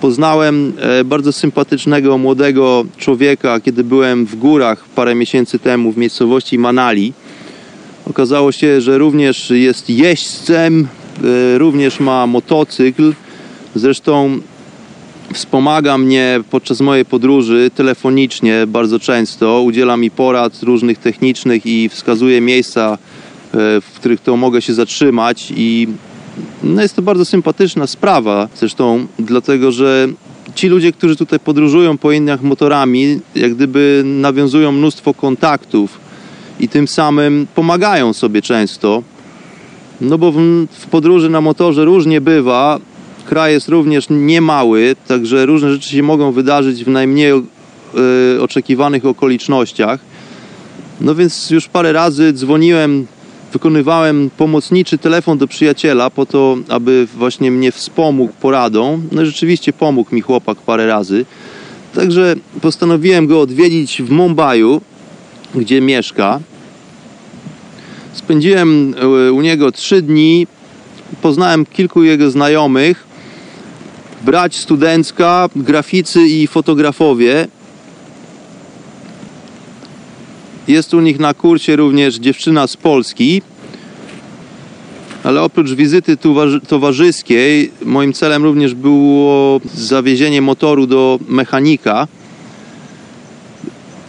Poznałem 0.00 0.72
e, 0.78 1.04
bardzo 1.04 1.32
sympatycznego 1.32 2.18
młodego 2.18 2.84
człowieka, 2.96 3.60
kiedy 3.60 3.84
byłem 3.84 4.26
w 4.26 4.36
górach 4.36 4.84
parę 4.88 5.14
miesięcy 5.14 5.58
temu 5.58 5.92
w 5.92 5.96
miejscowości 5.96 6.58
Manali. 6.58 7.12
Okazało 8.06 8.52
się, 8.52 8.80
że 8.80 8.98
również 8.98 9.50
jest 9.50 9.90
jeźdźcem, 9.90 10.88
e, 11.24 11.58
również 11.58 12.00
ma 12.00 12.26
motocykl. 12.26 13.14
Zresztą 13.74 14.40
wspomaga 15.34 15.98
mnie 15.98 16.40
podczas 16.50 16.80
mojej 16.80 17.04
podróży 17.04 17.70
telefonicznie 17.74 18.64
bardzo 18.66 18.98
często. 18.98 19.62
Udziela 19.62 19.96
mi 19.96 20.10
porad 20.10 20.62
różnych 20.62 20.98
technicznych 20.98 21.66
i 21.66 21.88
wskazuje 21.88 22.40
miejsca, 22.40 22.92
e, 22.92 22.98
w 23.80 23.90
których 23.94 24.20
to 24.20 24.36
mogę 24.36 24.62
się 24.62 24.74
zatrzymać 24.74 25.52
i 25.56 25.88
no 26.62 26.82
jest 26.82 26.96
to 26.96 27.02
bardzo 27.02 27.24
sympatyczna 27.24 27.86
sprawa, 27.86 28.48
zresztą 28.56 29.06
dlatego, 29.18 29.72
że 29.72 30.08
ci 30.54 30.68
ludzie, 30.68 30.92
którzy 30.92 31.16
tutaj 31.16 31.40
podróżują 31.40 31.98
po 31.98 32.12
innych 32.12 32.42
motorami, 32.42 33.20
jak 33.34 33.54
gdyby 33.54 34.02
nawiązują 34.04 34.72
mnóstwo 34.72 35.14
kontaktów 35.14 35.98
i 36.60 36.68
tym 36.68 36.88
samym 36.88 37.46
pomagają 37.54 38.12
sobie 38.12 38.42
często. 38.42 39.02
No 40.00 40.18
bo 40.18 40.32
w, 40.32 40.66
w 40.70 40.86
podróży 40.86 41.30
na 41.30 41.40
motorze 41.40 41.84
różnie 41.84 42.20
bywa. 42.20 42.78
Kraj 43.26 43.52
jest 43.52 43.68
również 43.68 44.06
niemały, 44.10 44.96
także 45.08 45.46
różne 45.46 45.72
rzeczy 45.72 45.88
się 45.88 46.02
mogą 46.02 46.32
wydarzyć 46.32 46.84
w 46.84 46.88
najmniej 46.88 47.32
y, 47.32 48.42
oczekiwanych 48.42 49.06
okolicznościach. 49.06 50.00
No 51.00 51.14
więc 51.14 51.50
już 51.50 51.68
parę 51.68 51.92
razy 51.92 52.32
dzwoniłem 52.32 53.06
wykonywałem 53.52 54.30
pomocniczy 54.36 54.98
telefon 54.98 55.38
do 55.38 55.46
przyjaciela 55.46 56.10
po 56.10 56.26
to, 56.26 56.56
aby 56.68 57.06
właśnie 57.16 57.50
mnie 57.50 57.72
wspomógł 57.72 58.32
poradą. 58.32 59.02
No 59.12 59.26
rzeczywiście 59.26 59.72
pomógł 59.72 60.14
mi 60.14 60.20
chłopak 60.20 60.58
parę 60.58 60.86
razy. 60.86 61.24
Także 61.94 62.36
postanowiłem 62.60 63.26
go 63.26 63.40
odwiedzić 63.40 64.02
w 64.02 64.10
Mumbaiu, 64.10 64.80
gdzie 65.54 65.80
mieszka. 65.80 66.40
Spędziłem 68.12 68.94
e, 68.98 69.32
u 69.32 69.40
niego 69.40 69.72
trzy 69.72 70.02
dni. 70.02 70.46
Poznałem 71.22 71.66
kilku 71.66 72.02
jego 72.02 72.30
znajomych. 72.30 73.06
Brać 74.24 74.56
studencka, 74.56 75.48
graficy 75.56 76.20
i 76.20 76.46
fotografowie. 76.46 77.48
Jest 80.70 80.94
u 80.94 81.00
nich 81.00 81.18
na 81.18 81.34
kursie 81.34 81.76
również 81.76 82.16
dziewczyna 82.16 82.66
z 82.66 82.76
Polski. 82.76 83.42
Ale 85.24 85.42
oprócz 85.42 85.70
wizyty 85.70 86.16
towarzyskiej, 86.68 87.70
moim 87.84 88.12
celem 88.12 88.44
również 88.44 88.74
było 88.74 89.60
zawiezienie 89.74 90.42
motoru 90.42 90.86
do 90.86 91.18
mechanika. 91.28 92.08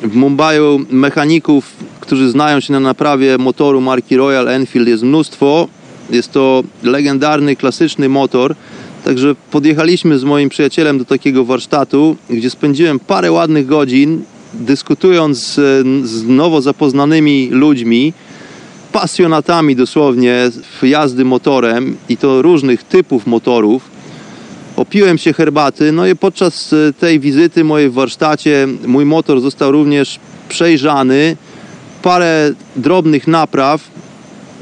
W 0.04 0.16
Mumbai 0.16 0.58
mechaników, 0.90 1.74
którzy 2.00 2.30
znają 2.30 2.60
się 2.60 2.74
na 2.74 2.80
naprawie 2.80 3.38
motoru 3.38 3.82
marki 3.82 4.18
Royal 4.18 4.50
Enfield 4.50 4.88
jest 4.88 5.04
mnóstwo. 5.04 5.68
Jest 6.10 6.32
to 6.32 6.64
legendarny, 6.84 7.56
klasyczny 7.56 8.10
motor. 8.10 8.56
Także 9.04 9.36
podjechaliśmy 9.52 10.20
z 10.20 10.24
moim 10.24 10.50
przyjacielem 10.50 10.98
do 10.98 11.06
takiego 11.06 11.46
warsztatu, 11.46 12.16
gdzie 12.30 12.50
spędziłem 12.50 13.00
parę 13.00 13.32
ładnych 13.32 13.66
godzin 13.66 14.24
dyskutując 14.54 15.40
z, 15.40 15.56
z 16.08 16.28
nowo 16.28 16.62
zapoznanymi 16.62 17.50
ludźmi, 17.52 18.14
pasjonatami 18.92 19.76
dosłownie 19.76 20.50
jazdy 20.84 21.26
motorem 21.26 21.98
i 22.10 22.18
to 22.18 22.42
różnych 22.42 22.84
typów 22.84 23.28
motorów. 23.28 23.92
Opiłem 24.76 25.18
się 25.18 25.34
herbaty, 25.34 25.92
no 25.92 26.08
i 26.08 26.16
podczas 26.16 26.74
e, 26.74 26.94
tej 26.94 27.20
wizyty 27.20 27.64
mojej 27.64 27.90
w 27.90 27.94
warsztacie 27.94 28.68
mój 28.88 29.06
motor 29.06 29.42
został 29.42 29.72
również 29.72 30.20
przejrzany. 30.50 31.38
Parę 32.02 32.54
drobnych 32.76 33.28
napraw. 33.28 33.82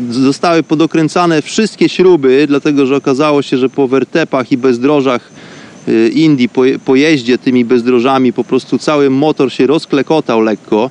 Zostały 0.09 0.63
podokręcane 0.63 1.41
wszystkie 1.41 1.89
śruby, 1.89 2.45
dlatego 2.47 2.85
że 2.85 2.95
okazało 2.95 3.41
się, 3.41 3.57
że 3.57 3.69
po 3.69 3.87
wertepach 3.87 4.51
i 4.51 4.57
bezdrożach 4.57 5.31
Indii 6.13 6.49
po, 6.49 6.61
po 6.85 6.95
jeździe 6.95 7.37
tymi 7.37 7.65
bezdrożami 7.65 8.33
po 8.33 8.43
prostu 8.43 8.77
cały 8.77 9.09
motor 9.09 9.53
się 9.53 9.67
rozklekotał 9.67 10.41
lekko. 10.41 10.89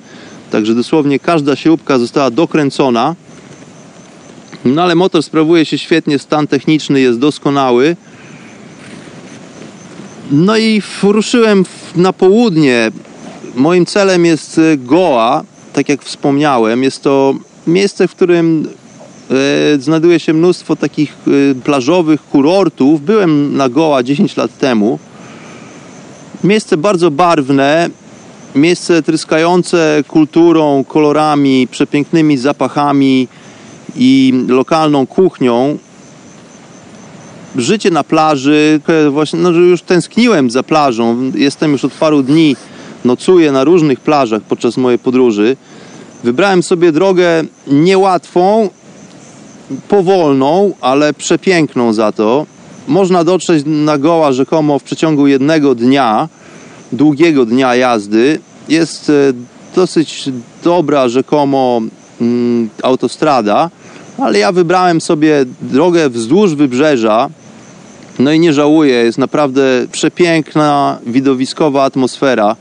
Także 0.50 0.74
dosłownie 0.74 1.18
każda 1.18 1.56
śrubka 1.56 1.98
została 1.98 2.30
dokręcona. 2.30 3.14
No 4.64 4.82
ale 4.82 4.94
motor 4.94 5.22
sprawuje 5.22 5.64
się 5.64 5.78
świetnie, 5.78 6.18
stan 6.18 6.46
techniczny 6.46 7.00
jest 7.00 7.18
doskonały. 7.18 7.96
No 10.30 10.56
i 10.56 10.82
ruszyłem 11.02 11.64
na 11.96 12.12
południe. 12.12 12.90
Moim 13.54 13.86
celem 13.86 14.24
jest 14.24 14.58
y, 14.58 14.76
Goa, 14.76 15.44
tak 15.72 15.88
jak 15.88 16.02
wspomniałem. 16.02 16.82
Jest 16.82 17.02
to 17.02 17.34
miejsce, 17.66 18.08
w 18.08 18.14
którym 18.14 18.68
znajduje 19.78 20.20
się 20.20 20.32
mnóstwo 20.32 20.76
takich 20.76 21.14
e, 21.26 21.54
plażowych 21.54 22.22
kurortów. 22.22 23.04
Byłem 23.04 23.56
na 23.56 23.68
Goa 23.68 24.02
10 24.02 24.36
lat 24.36 24.58
temu. 24.58 24.98
Miejsce 26.44 26.76
bardzo 26.76 27.10
barwne, 27.10 27.90
miejsce 28.54 29.02
tryskające 29.02 30.04
kulturą, 30.08 30.84
kolorami, 30.84 31.68
przepięknymi 31.70 32.36
zapachami 32.36 33.28
i 33.96 34.44
lokalną 34.48 35.06
kuchnią. 35.06 35.78
Życie 37.56 37.90
na 37.90 38.04
plaży, 38.04 38.80
właśnie, 39.10 39.38
no, 39.38 39.50
już 39.50 39.82
tęskniłem 39.82 40.50
za 40.50 40.62
plażą. 40.62 41.32
Jestem 41.34 41.72
już 41.72 41.84
od 41.84 41.92
paru 41.92 42.22
dni, 42.22 42.56
nocuję 43.04 43.52
na 43.52 43.64
różnych 43.64 44.00
plażach 44.00 44.42
podczas 44.42 44.76
mojej 44.76 44.98
podróży. 44.98 45.56
Wybrałem 46.24 46.62
sobie 46.62 46.92
drogę 46.92 47.44
niełatwą, 47.66 48.70
powolną, 49.88 50.72
ale 50.80 51.12
przepiękną 51.12 51.92
za 51.92 52.12
to. 52.12 52.46
Można 52.88 53.24
dotrzeć 53.24 53.62
na 53.66 53.98
Goła 53.98 54.32
rzekomo 54.32 54.78
w 54.78 54.82
przeciągu 54.82 55.26
jednego 55.26 55.74
dnia, 55.74 56.28
długiego 56.92 57.46
dnia 57.46 57.74
jazdy. 57.74 58.40
Jest 58.68 59.10
e, 59.10 59.12
dosyć 59.74 60.30
dobra 60.64 61.08
rzekomo 61.08 61.80
mm, 62.20 62.68
autostrada, 62.82 63.70
ale 64.18 64.38
ja 64.38 64.52
wybrałem 64.52 65.00
sobie 65.00 65.44
drogę 65.62 66.10
wzdłuż 66.10 66.54
wybrzeża. 66.54 67.28
No 68.18 68.32
i 68.32 68.40
nie 68.40 68.52
żałuję, 68.52 68.94
jest 68.94 69.18
naprawdę 69.18 69.62
przepiękna, 69.92 70.98
widowiskowa 71.06 71.84
atmosfera. 71.84 72.56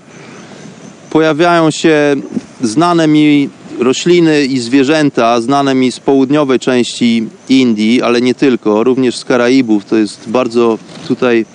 Pojawiają 1.10 1.72
się 1.72 2.16
znane 2.62 3.08
mi 3.08 3.50
rośliny 3.80 4.46
i 4.46 4.60
zwierzęta 4.60 5.42
znane 5.42 5.76
mi 5.76 5.92
z 5.92 6.00
południowej 6.00 6.60
części 6.60 7.28
Indii, 7.50 8.02
ale 8.02 8.22
nie 8.22 8.36
tylko, 8.36 8.84
również 8.84 9.18
z 9.18 9.26
Karaibów. 9.26 9.86
To 9.86 9.96
jest 9.96 10.30
bardzo 10.30 10.78
tutaj 11.08 11.46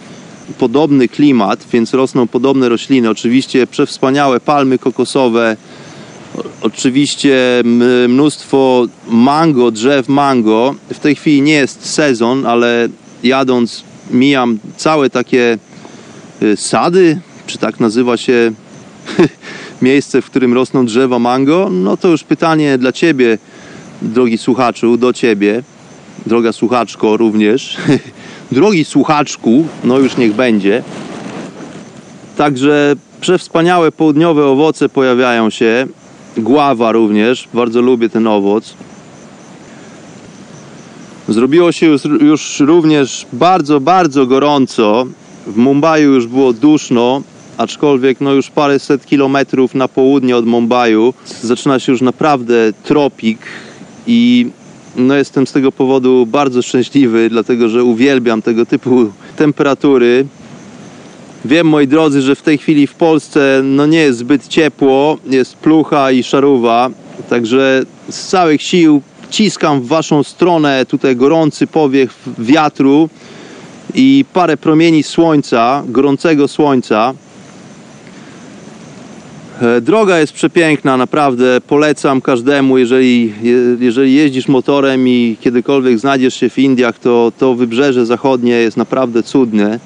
podobny 0.58 1.08
klimat, 1.08 1.66
więc 1.72 1.94
rosną 1.94 2.28
podobne 2.28 2.68
rośliny. 2.68 3.10
Oczywiście 3.10 3.66
przewspaniałe 3.66 4.40
palmy 4.40 4.78
kokosowe, 4.78 5.56
oczywiście 6.62 7.62
mnóstwo 8.08 8.86
mango, 9.08 9.70
drzew 9.70 10.08
mango. 10.08 10.74
W 10.94 10.98
tej 10.98 11.14
chwili 11.14 11.42
nie 11.42 11.52
jest 11.52 11.90
sezon, 11.90 12.46
ale 12.46 12.88
jadąc 13.22 13.84
mijam 14.10 14.58
całe 14.76 15.10
takie 15.10 15.58
y, 16.42 16.56
sady, 16.56 17.20
czy 17.46 17.58
tak 17.58 17.80
nazywa 17.80 18.16
się 18.16 18.52
miejsce, 19.82 20.22
w 20.22 20.26
którym 20.26 20.54
rosną 20.54 20.86
drzewa 20.86 21.18
mango, 21.18 21.68
no 21.70 21.96
to 21.96 22.08
już 22.08 22.24
pytanie 22.24 22.78
dla 22.78 22.92
Ciebie, 22.92 23.38
drogi 24.02 24.38
słuchaczu, 24.38 24.96
do 24.96 25.12
Ciebie, 25.12 25.62
droga 26.26 26.52
słuchaczko 26.52 27.16
również, 27.16 27.76
drogi 28.52 28.84
słuchaczku, 28.84 29.66
no 29.84 29.98
już 29.98 30.16
niech 30.16 30.34
będzie. 30.34 30.82
Także 32.36 32.96
przewspaniałe 33.20 33.92
południowe 33.92 34.46
owoce 34.46 34.88
pojawiają 34.88 35.50
się, 35.50 35.86
gława 36.36 36.92
również, 36.92 37.48
bardzo 37.54 37.82
lubię 37.82 38.08
ten 38.08 38.26
owoc. 38.26 38.74
Zrobiło 41.28 41.72
się 41.72 41.86
już, 41.86 42.04
już 42.04 42.60
również 42.60 43.26
bardzo, 43.32 43.80
bardzo 43.80 44.26
gorąco. 44.26 45.06
W 45.46 45.56
Mumbai 45.56 46.02
już 46.02 46.26
było 46.26 46.52
duszno, 46.52 47.22
aczkolwiek 47.62 48.20
no 48.20 48.32
już 48.32 48.50
paręset 48.50 49.06
kilometrów 49.06 49.74
na 49.74 49.88
południe 49.88 50.36
od 50.36 50.46
Mumbai 50.46 50.94
zaczyna 51.42 51.78
się 51.78 51.92
już 51.92 52.00
naprawdę 52.00 52.54
tropik 52.82 53.38
i 54.06 54.46
no 54.96 55.14
jestem 55.14 55.46
z 55.46 55.52
tego 55.52 55.72
powodu 55.72 56.26
bardzo 56.26 56.62
szczęśliwy, 56.62 57.30
dlatego 57.30 57.68
że 57.68 57.84
uwielbiam 57.84 58.42
tego 58.42 58.66
typu 58.66 59.12
temperatury. 59.36 60.26
Wiem, 61.44 61.68
moi 61.68 61.86
drodzy, 61.86 62.22
że 62.22 62.34
w 62.34 62.42
tej 62.42 62.58
chwili 62.58 62.86
w 62.86 62.94
Polsce 62.94 63.60
no 63.64 63.86
nie 63.86 63.98
jest 63.98 64.18
zbyt 64.18 64.48
ciepło, 64.48 65.18
jest 65.26 65.56
plucha 65.56 66.12
i 66.12 66.22
szaruwa, 66.22 66.90
także 67.28 67.82
z 68.08 68.28
całych 68.28 68.62
sił 68.62 69.02
ciskam 69.30 69.80
w 69.80 69.86
waszą 69.86 70.22
stronę 70.22 70.86
tutaj 70.86 71.16
gorący 71.16 71.66
powiew 71.66 72.18
wiatru 72.38 73.08
i 73.94 74.24
parę 74.32 74.56
promieni 74.56 75.02
słońca, 75.02 75.82
gorącego 75.86 76.48
słońca. 76.48 77.14
E, 79.62 79.80
droga 79.80 80.18
jest 80.18 80.32
przepiękna, 80.32 80.96
naprawdę 80.96 81.60
polecam 81.60 82.20
każdemu, 82.20 82.78
jeżeli, 82.78 83.32
jeżeli 83.80 84.14
jeździsz 84.14 84.48
motorem 84.48 85.08
i 85.08 85.36
kiedykolwiek 85.40 85.98
znajdziesz 85.98 86.34
się 86.34 86.48
w 86.48 86.58
Indiach, 86.58 86.98
to 86.98 87.32
to 87.38 87.54
wybrzeże 87.54 88.06
zachodnie 88.06 88.52
jest 88.52 88.76
naprawdę 88.76 89.22
cudne. 89.22 89.80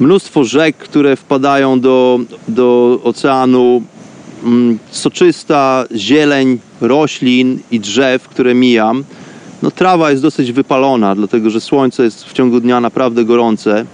Mnóstwo 0.00 0.44
rzek, 0.44 0.76
które 0.76 1.16
wpadają 1.16 1.80
do, 1.80 2.20
do 2.48 3.00
oceanu, 3.04 3.82
mm, 4.44 4.78
soczysta 4.90 5.84
zieleń 5.96 6.58
roślin 6.80 7.58
i 7.70 7.80
drzew, 7.80 8.28
które 8.28 8.54
mijam. 8.54 9.04
No, 9.62 9.70
trawa 9.70 10.10
jest 10.10 10.22
dosyć 10.22 10.52
wypalona, 10.52 11.14
dlatego 11.14 11.50
że 11.50 11.60
słońce 11.60 12.04
jest 12.04 12.24
w 12.24 12.32
ciągu 12.32 12.60
dnia 12.60 12.80
naprawdę 12.80 13.24
gorące. 13.24 13.86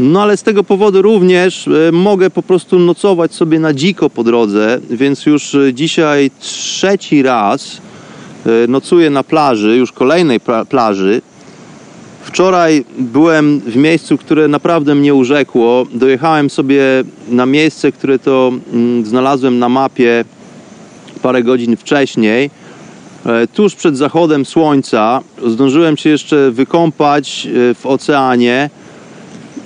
No 0.00 0.22
ale 0.22 0.36
z 0.36 0.42
tego 0.42 0.64
powodu 0.64 1.02
również 1.02 1.68
e, 1.68 1.92
mogę 1.92 2.30
po 2.30 2.42
prostu 2.42 2.78
nocować 2.78 3.34
sobie 3.34 3.60
na 3.60 3.74
dziko 3.74 4.10
po 4.10 4.24
drodze, 4.24 4.80
więc 4.90 5.26
już 5.26 5.54
e, 5.54 5.74
dzisiaj 5.74 6.30
trzeci 6.40 7.22
raz 7.22 7.80
e, 8.46 8.50
nocuję 8.68 9.10
na 9.10 9.22
plaży, 9.24 9.76
już 9.76 9.92
kolejnej 9.92 10.40
plaży. 10.68 11.22
Wczoraj 12.22 12.84
byłem 12.98 13.60
w 13.60 13.76
miejscu, 13.76 14.18
które 14.18 14.48
naprawdę 14.48 14.94
mnie 14.94 15.14
urzekło. 15.14 15.86
Dojechałem 15.94 16.50
sobie 16.50 16.82
na 17.28 17.46
miejsce, 17.46 17.92
które 17.92 18.18
to 18.18 18.52
mm, 18.72 19.06
znalazłem 19.06 19.58
na 19.58 19.68
mapie 19.68 20.24
parę 21.22 21.42
godzin 21.42 21.76
wcześniej. 21.76 22.50
Tuż 23.54 23.74
przed 23.74 23.96
zachodem 23.96 24.44
słońca 24.44 25.20
zdążyłem 25.46 25.96
się 25.96 26.10
jeszcze 26.10 26.50
wykąpać 26.50 27.48
w 27.74 27.86
oceanie 27.86 28.70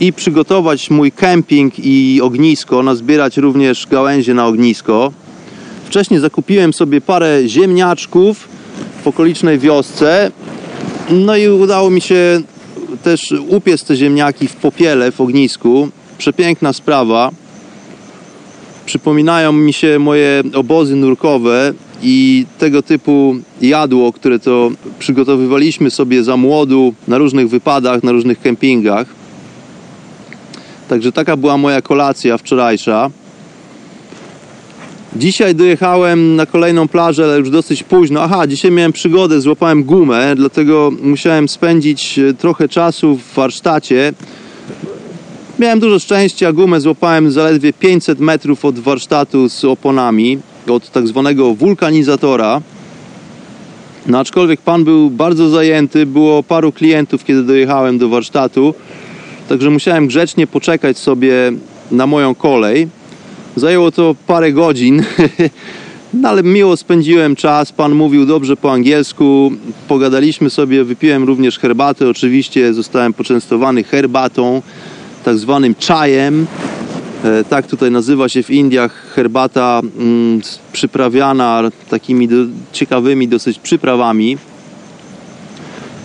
i 0.01 0.12
przygotować 0.12 0.90
mój 0.90 1.12
kemping 1.12 1.74
i 1.78 2.20
ognisko, 2.22 2.82
nazbierać 2.82 3.36
również 3.36 3.86
gałęzie 3.86 4.34
na 4.34 4.47
ognisko. 4.47 5.12
Wcześniej 5.86 6.20
zakupiłem 6.20 6.72
sobie 6.72 7.01
parę 7.01 7.49
ziemniaczków 7.49 8.49
w 9.05 9.07
okolicznej 9.07 9.59
wiosce. 9.59 10.30
No 11.11 11.36
i 11.36 11.49
udało 11.49 11.90
mi 11.90 12.01
się 12.01 12.42
też 13.03 13.34
upiec 13.49 13.84
te 13.84 13.97
ziemniaki 13.97 14.49
w 14.49 14.57
popiele 14.57 15.12
w 15.12 15.20
ognisku. 15.20 15.88
Przepiękna 16.18 16.72
sprawa. 16.72 17.30
Przypominają 18.86 19.53
mi 19.53 19.72
się 19.72 19.99
moje 19.99 20.42
obozy 20.55 20.97
nurkowe 20.97 21.72
i 22.03 22.47
tego 22.59 22.82
typu 22.82 23.36
jadło, 23.61 24.12
które 24.12 24.38
to 24.38 24.70
przygotowywaliśmy 24.99 25.90
sobie 25.90 26.24
za 26.24 26.36
młodu 26.36 26.94
na 27.09 27.18
różnych 27.18 27.49
wypadach, 27.49 28.03
na 28.03 28.12
różnych 28.12 28.40
kempingach. 28.40 29.26
Także 30.89 31.12
taka 31.12 31.37
była 31.37 31.57
moja 31.57 31.82
kolacja 31.82 32.39
wczorajsza. 32.39 33.11
Dzisiaj 35.16 35.55
dojechałem 35.55 36.37
na 36.37 36.47
kolejną 36.47 36.89
plażę, 36.89 37.24
ale 37.24 37.39
już 37.39 37.51
dosyć 37.51 37.82
późno. 37.82 38.22
Aha, 38.22 38.47
dzisiaj 38.47 38.70
miałem 38.70 38.93
przygodę, 38.93 39.41
złapałem 39.41 39.84
gumę, 39.84 40.34
dlatego 40.37 40.93
musiałem 41.03 41.49
spędzić 41.49 42.18
e, 42.18 42.34
trochę 42.34 42.68
czasu 42.68 43.16
w 43.16 43.34
warsztacie. 43.34 44.12
Miałem 45.59 45.80
dużo 45.80 45.99
szczęścia, 45.99 46.53
gumę 46.53 46.80
złapałem 46.80 47.30
zaledwie 47.30 47.72
500 47.72 48.20
metrów 48.20 48.64
od 48.64 48.78
warsztatu 48.78 49.49
z 49.49 49.64
oponami, 49.64 50.39
od 50.68 50.91
tak 50.91 51.09
zwanego 51.09 51.55
wulkanizatora. 51.55 52.61
No 54.07 54.18
aczkolwiek 54.18 54.61
pan 54.61 54.84
był 54.84 55.11
bardzo 55.11 55.49
zajęty, 55.49 56.07
było 56.07 56.43
paru 56.43 56.72
klientów, 56.72 57.24
kiedy 57.24 57.43
dojechałem 57.43 57.99
do 57.99 58.09
warsztatu. 58.09 58.74
Także 59.49 59.70
musiałem 59.70 60.07
grzecznie 60.07 60.47
poczekać 60.47 60.99
sobie 60.99 61.53
na 61.90 62.07
moją 62.07 62.34
kolej. 62.34 62.88
Zajęło 63.57 63.90
to 63.90 64.14
parę 64.26 64.53
godzin, 64.53 65.03
no 66.20 66.28
ale 66.28 66.42
miło 66.42 66.76
spędziłem 66.76 67.36
czas. 67.36 67.72
Pan 67.72 67.94
mówił 67.94 68.26
dobrze 68.26 68.57
po 68.57 68.72
angielsku. 68.72 69.53
Pogadaliśmy 69.88 70.51
sobie, 70.51 70.84
wypiłem 70.84 71.24
również 71.24 71.59
herbatę. 71.59 72.09
Oczywiście 72.09 72.74
zostałem 72.74 73.12
poczęstowany 73.12 73.84
herbatą, 73.84 74.62
tak 75.24 75.38
zwanym 75.38 75.74
czajem. 75.74 76.47
E, 77.24 77.44
tak 77.44 77.66
tutaj 77.66 77.90
nazywa 77.90 78.28
się 78.28 78.42
w 78.42 78.51
Indiach 78.51 79.12
herbata 79.14 79.80
mm, 79.99 80.40
przyprawiana 80.72 81.62
takimi 81.90 82.28
ciekawymi 82.72 83.28
dosyć 83.28 83.59
przyprawami 83.59 84.38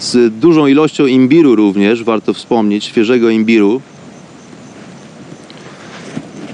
z 0.02 0.34
dużą 0.40 0.68
ilością 0.68 1.06
imbiru 1.06 1.56
również, 1.56 2.04
warto 2.04 2.34
wspomnieć, 2.34 2.86
świeżego 2.86 3.30
imbiru. 3.30 3.82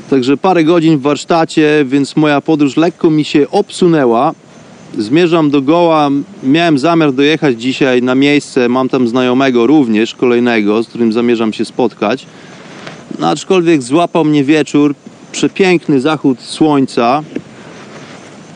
Także 0.09 0.37
parę 0.37 0.63
godzin 0.63 0.97
w 0.97 1.01
warsztacie, 1.01 1.85
więc 1.85 2.15
moja 2.15 2.41
podróż 2.41 2.77
lekko 2.77 3.09
mi 3.09 3.25
się 3.25 3.49
obsunęła. 3.49 4.33
Zmierzam 4.97 5.49
do 5.49 5.61
Goła. 5.61 6.09
Miałem 6.43 6.79
zamiar 6.79 7.13
dojechać 7.13 7.61
dzisiaj 7.61 8.01
na 8.01 8.15
miejsce. 8.15 8.69
Mam 8.69 8.89
tam 8.89 9.07
znajomego 9.07 9.67
również, 9.67 10.15
kolejnego, 10.15 10.83
z 10.83 10.87
którym 10.87 11.13
zamierzam 11.13 11.53
się 11.53 11.65
spotkać. 11.65 12.25
No, 13.19 13.29
aczkolwiek 13.29 13.81
złapał 13.81 14.25
mnie 14.25 14.43
wieczór, 14.43 14.95
przepiękny 15.31 16.01
zachód 16.01 16.41
słońca. 16.41 17.23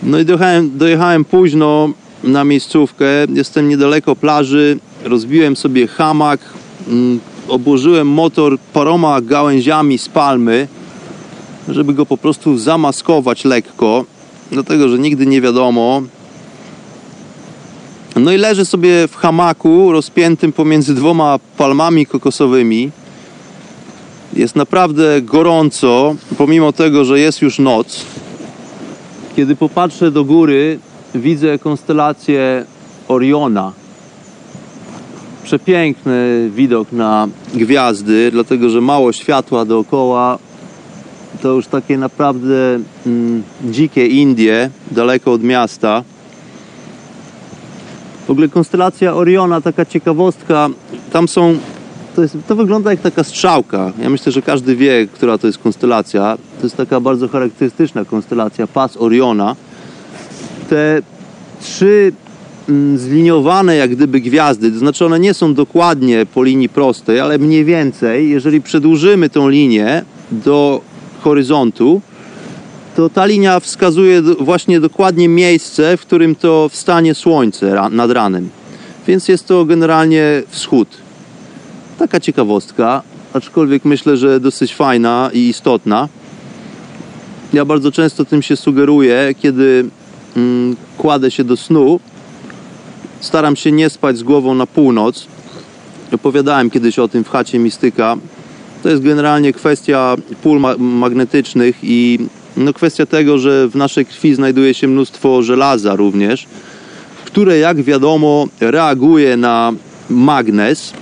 No 0.03 0.19
i 0.19 0.25
dojechałem, 0.25 0.77
dojechałem 0.77 1.25
późno, 1.25 1.89
na 2.23 2.43
miejscówkę. 2.43 3.05
Jestem 3.33 3.69
niedaleko 3.69 4.15
plaży. 4.15 4.79
Rozbiłem 5.03 5.55
sobie 5.55 5.87
hamak, 5.87 6.39
mm, 6.87 7.19
obłożyłem 7.47 8.07
motor 8.07 8.57
paroma 8.73 9.21
gałęziami 9.21 9.97
z 9.97 10.09
palmy, 10.09 10.67
żeby 11.69 11.93
go 11.93 12.05
po 12.05 12.17
prostu 12.17 12.57
zamaskować 12.57 13.45
lekko, 13.45 14.05
dlatego 14.51 14.89
że 14.89 14.99
nigdy 14.99 15.25
nie 15.25 15.41
wiadomo. 15.41 16.01
No 18.15 18.31
i 18.31 18.37
leżę 18.37 18.65
sobie 18.65 19.07
w 19.07 19.15
hamaku 19.15 19.91
rozpiętym 19.91 20.53
pomiędzy 20.53 20.95
dwoma 20.95 21.39
palmami 21.57 22.05
kokosowymi. 22.05 22.91
Jest 24.33 24.55
naprawdę 24.55 25.21
gorąco, 25.21 26.15
pomimo 26.37 26.73
tego, 26.73 27.05
że 27.05 27.19
jest 27.19 27.41
już 27.41 27.59
noc. 27.59 28.05
Kiedy 29.35 29.55
popatrzę 29.55 30.11
do 30.11 30.23
góry, 30.23 30.79
widzę 31.15 31.59
konstelację 31.59 32.65
Oriona. 33.07 33.71
Przepiękny 35.43 36.49
widok 36.55 36.91
na 36.91 37.27
gwiazdy, 37.53 38.31
dlatego 38.31 38.69
że 38.69 38.81
mało 38.81 39.13
światła 39.13 39.65
dookoła. 39.65 40.37
to 41.41 41.47
już 41.47 41.67
takie 41.67 41.97
naprawdę 41.97 42.79
mm, 43.05 43.43
dzikie 43.63 44.07
Indie, 44.07 44.69
daleko 44.91 45.31
od 45.31 45.43
miasta. 45.43 46.03
W 48.27 48.29
ogóle 48.29 48.49
konstelacja 48.49 49.13
Oriona, 49.13 49.61
taka 49.61 49.85
ciekawostka, 49.85 50.69
tam 51.11 51.27
są, 51.27 51.57
to, 52.15 52.21
jest, 52.21 52.37
to 52.47 52.55
wygląda 52.55 52.91
jak 52.91 53.01
taka 53.01 53.23
strzałka. 53.23 53.91
Ja 54.01 54.09
myślę, 54.09 54.31
że 54.31 54.41
każdy 54.41 54.75
wie, 54.75 55.07
która 55.13 55.37
to 55.37 55.47
jest 55.47 55.59
konstelacja. 55.59 56.37
To 56.57 56.65
jest 56.65 56.77
taka 56.77 56.99
bardzo 56.99 57.27
charakterystyczna 57.27 58.05
konstelacja, 58.05 58.67
pas 58.67 58.97
Oriona. 58.97 59.55
Te 60.71 61.01
trzy 61.61 62.13
mm, 62.69 62.97
zliniowane 62.97 63.75
jak 63.75 63.91
gdyby 63.91 64.21
gwiazdy, 64.21 64.71
to 64.71 64.79
znaczy 64.79 65.05
one 65.05 65.19
nie 65.19 65.33
są 65.33 65.53
dokładnie 65.53 66.25
po 66.33 66.43
linii 66.43 66.69
prostej, 66.69 67.19
ale 67.19 67.37
mniej 67.37 67.65
więcej, 67.65 68.29
jeżeli 68.29 68.61
przedłużymy 68.61 69.29
tą 69.29 69.49
linię 69.49 70.03
do 70.31 70.81
horyzontu, 71.21 72.01
to 72.95 73.09
ta 73.09 73.25
linia 73.25 73.59
wskazuje 73.59 74.21
właśnie 74.21 74.79
dokładnie 74.79 75.27
miejsce, 75.27 75.97
w 75.97 76.01
którym 76.01 76.35
to 76.35 76.69
wstanie 76.69 77.15
słońce 77.15 77.89
nad 77.91 78.11
ranem. 78.11 78.49
Więc 79.07 79.27
jest 79.27 79.47
to 79.47 79.65
generalnie 79.65 80.43
wschód. 80.49 80.87
Taka 81.99 82.19
ciekawostka, 82.19 83.01
aczkolwiek 83.33 83.85
myślę, 83.85 84.17
że 84.17 84.39
dosyć 84.39 84.75
fajna 84.75 85.29
i 85.33 85.47
istotna. 85.47 86.09
Ja 87.53 87.65
bardzo 87.65 87.91
często 87.91 88.25
tym 88.25 88.41
się 88.41 88.55
sugeruję, 88.55 89.35
kiedy 89.39 89.89
kładę 90.97 91.31
się 91.31 91.43
do 91.43 91.57
snu. 91.57 91.99
Staram 93.19 93.55
się 93.55 93.71
nie 93.71 93.89
spać 93.89 94.17
z 94.17 94.23
głową 94.23 94.55
na 94.55 94.67
północ. 94.67 95.27
Opowiadałem 96.11 96.69
kiedyś 96.69 96.99
o 96.99 97.07
tym 97.07 97.23
w 97.23 97.29
chacie 97.29 97.59
Mistyka. 97.59 98.17
To 98.83 98.89
jest 98.89 99.03
generalnie 99.03 99.53
kwestia 99.53 100.15
pól 100.43 100.59
ma 100.59 100.77
magnetycznych 100.77 101.75
i 101.83 102.19
no 102.57 102.73
kwestia 102.73 103.05
tego, 103.05 103.37
że 103.37 103.67
w 103.67 103.75
naszej 103.75 104.05
krwi 104.05 104.35
znajduje 104.35 104.73
się 104.73 104.87
mnóstwo 104.87 105.43
żelaza 105.43 105.95
również, 105.95 106.47
które 107.25 107.57
jak 107.57 107.83
wiadomo 107.83 108.47
reaguje 108.59 109.37
na 109.37 109.73
magnes. 110.09 110.93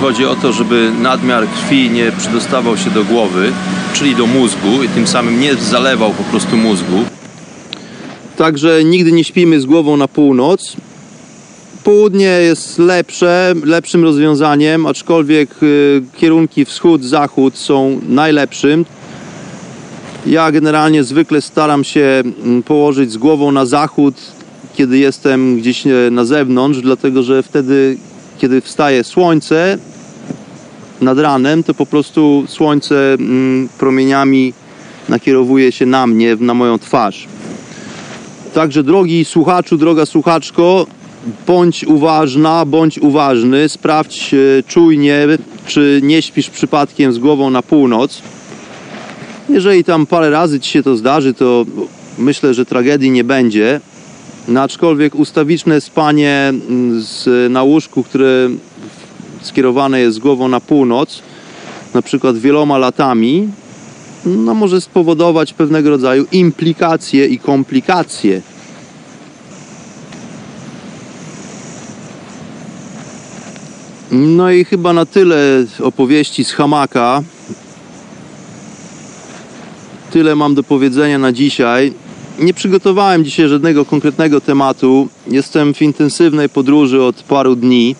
Chodzi 0.00 0.26
o 0.26 0.34
to, 0.34 0.52
żeby 0.52 0.92
nadmiar 1.00 1.46
krwi 1.48 1.90
nie 1.90 2.12
przedostawał 2.12 2.76
się 2.76 2.90
do 2.90 3.04
głowy, 3.04 3.52
czyli 3.92 4.16
do 4.16 4.26
mózgu 4.26 4.82
i 4.84 4.88
tym 4.88 5.06
samym 5.06 5.40
nie 5.40 5.54
zalewał 5.54 6.10
po 6.10 6.22
prostu 6.22 6.56
mózgu. 6.56 7.04
Także 8.40 8.84
nigdy 8.84 9.12
nie 9.12 9.24
śpimy 9.24 9.60
z 9.60 9.66
głową 9.66 9.96
na 9.96 10.08
północ. 10.08 10.76
Południe 11.84 12.26
jest 12.26 12.78
lepsze, 12.78 13.54
lepszym 13.64 14.04
rozwiązaniem, 14.04 14.86
aczkolwiek 14.86 15.62
y, 15.62 16.02
kierunki 16.16 16.64
wschód-zachód 16.64 17.56
są 17.56 18.00
najlepszym. 18.08 18.84
Ja 20.26 20.52
generalnie 20.52 21.04
zwykle 21.04 21.40
staram 21.40 21.84
się 21.84 22.22
mm, 22.44 22.62
położyć 22.62 23.12
z 23.12 23.16
głową 23.16 23.52
na 23.52 23.66
zachód, 23.66 24.14
kiedy 24.74 24.98
jestem 24.98 25.56
gdzieś 25.56 25.86
e, 25.86 25.90
na 26.10 26.24
zewnątrz, 26.24 26.80
dlatego 26.80 27.22
że 27.22 27.42
wtedy, 27.42 27.96
kiedy 28.38 28.60
wstaje 28.60 29.04
słońce 29.04 29.78
nad 31.00 31.18
ranem, 31.18 31.64
to 31.64 31.74
po 31.74 31.86
prostu 31.86 32.44
słońce 32.48 33.14
mm, 33.14 33.68
promieniami 33.78 34.52
nakierowuje 35.08 35.72
się 35.72 35.86
na 35.86 36.06
mnie, 36.06 36.36
na 36.40 36.54
moją 36.54 36.78
twarz. 36.78 37.28
Także 38.54 38.82
drogi 38.82 39.24
słuchaczu, 39.24 39.76
droga 39.76 40.06
słuchaczko, 40.06 40.86
bądź 41.46 41.84
uważna, 41.84 42.64
bądź 42.64 42.98
uważny, 42.98 43.68
sprawdź 43.68 44.34
czujnie, 44.66 45.26
czy 45.66 46.00
nie 46.02 46.22
śpisz 46.22 46.50
przypadkiem 46.50 47.12
z 47.12 47.18
głową 47.18 47.50
na 47.50 47.62
północ. 47.62 48.22
Jeżeli 49.48 49.84
tam 49.84 50.06
parę 50.06 50.30
razy 50.30 50.60
ci 50.60 50.70
się 50.70 50.82
to 50.82 50.96
zdarzy, 50.96 51.34
to 51.34 51.64
myślę, 52.18 52.54
że 52.54 52.66
tragedii 52.66 53.10
nie 53.10 53.24
będzie. 53.24 53.80
No, 54.48 54.62
aczkolwiek 54.62 55.14
ustawiczne 55.14 55.80
spanie 55.80 56.48
mm, 56.48 57.00
z, 57.00 57.52
na 57.52 57.62
łóżku, 57.62 58.04
które 58.04 58.48
skierowane 59.42 60.00
jest 60.00 60.18
głową 60.18 60.48
na 60.48 60.60
północ, 60.60 61.22
na 61.94 62.02
przykład 62.02 62.38
wieloma 62.38 62.78
latami, 62.78 63.48
no 64.26 64.54
może 64.54 64.80
spowodować 64.80 65.52
pewnego 65.52 65.90
rodzaju 65.90 66.26
implikacje 66.32 67.26
i 67.26 67.38
komplikacje. 67.38 68.42
No 74.10 74.50
i 74.50 74.64
chyba 74.64 74.92
na 74.92 75.06
tyle 75.06 75.64
opowieści 75.82 76.44
z 76.44 76.52
hamaka. 76.52 77.22
Tyle 80.10 80.36
mam 80.36 80.54
do 80.54 80.62
powiedzenia 80.62 81.18
na 81.18 81.32
dzisiaj. 81.32 81.92
Nie 82.38 82.54
przygotowałem 82.54 83.24
dzisiaj 83.24 83.48
żadnego 83.48 83.84
konkretnego 83.84 84.40
tematu. 84.40 85.08
Jestem 85.26 85.74
w 85.74 85.82
intensywnej 85.82 86.48
podróży 86.48 87.02
od 87.02 87.22
paru 87.22 87.56
dni. 87.56 87.96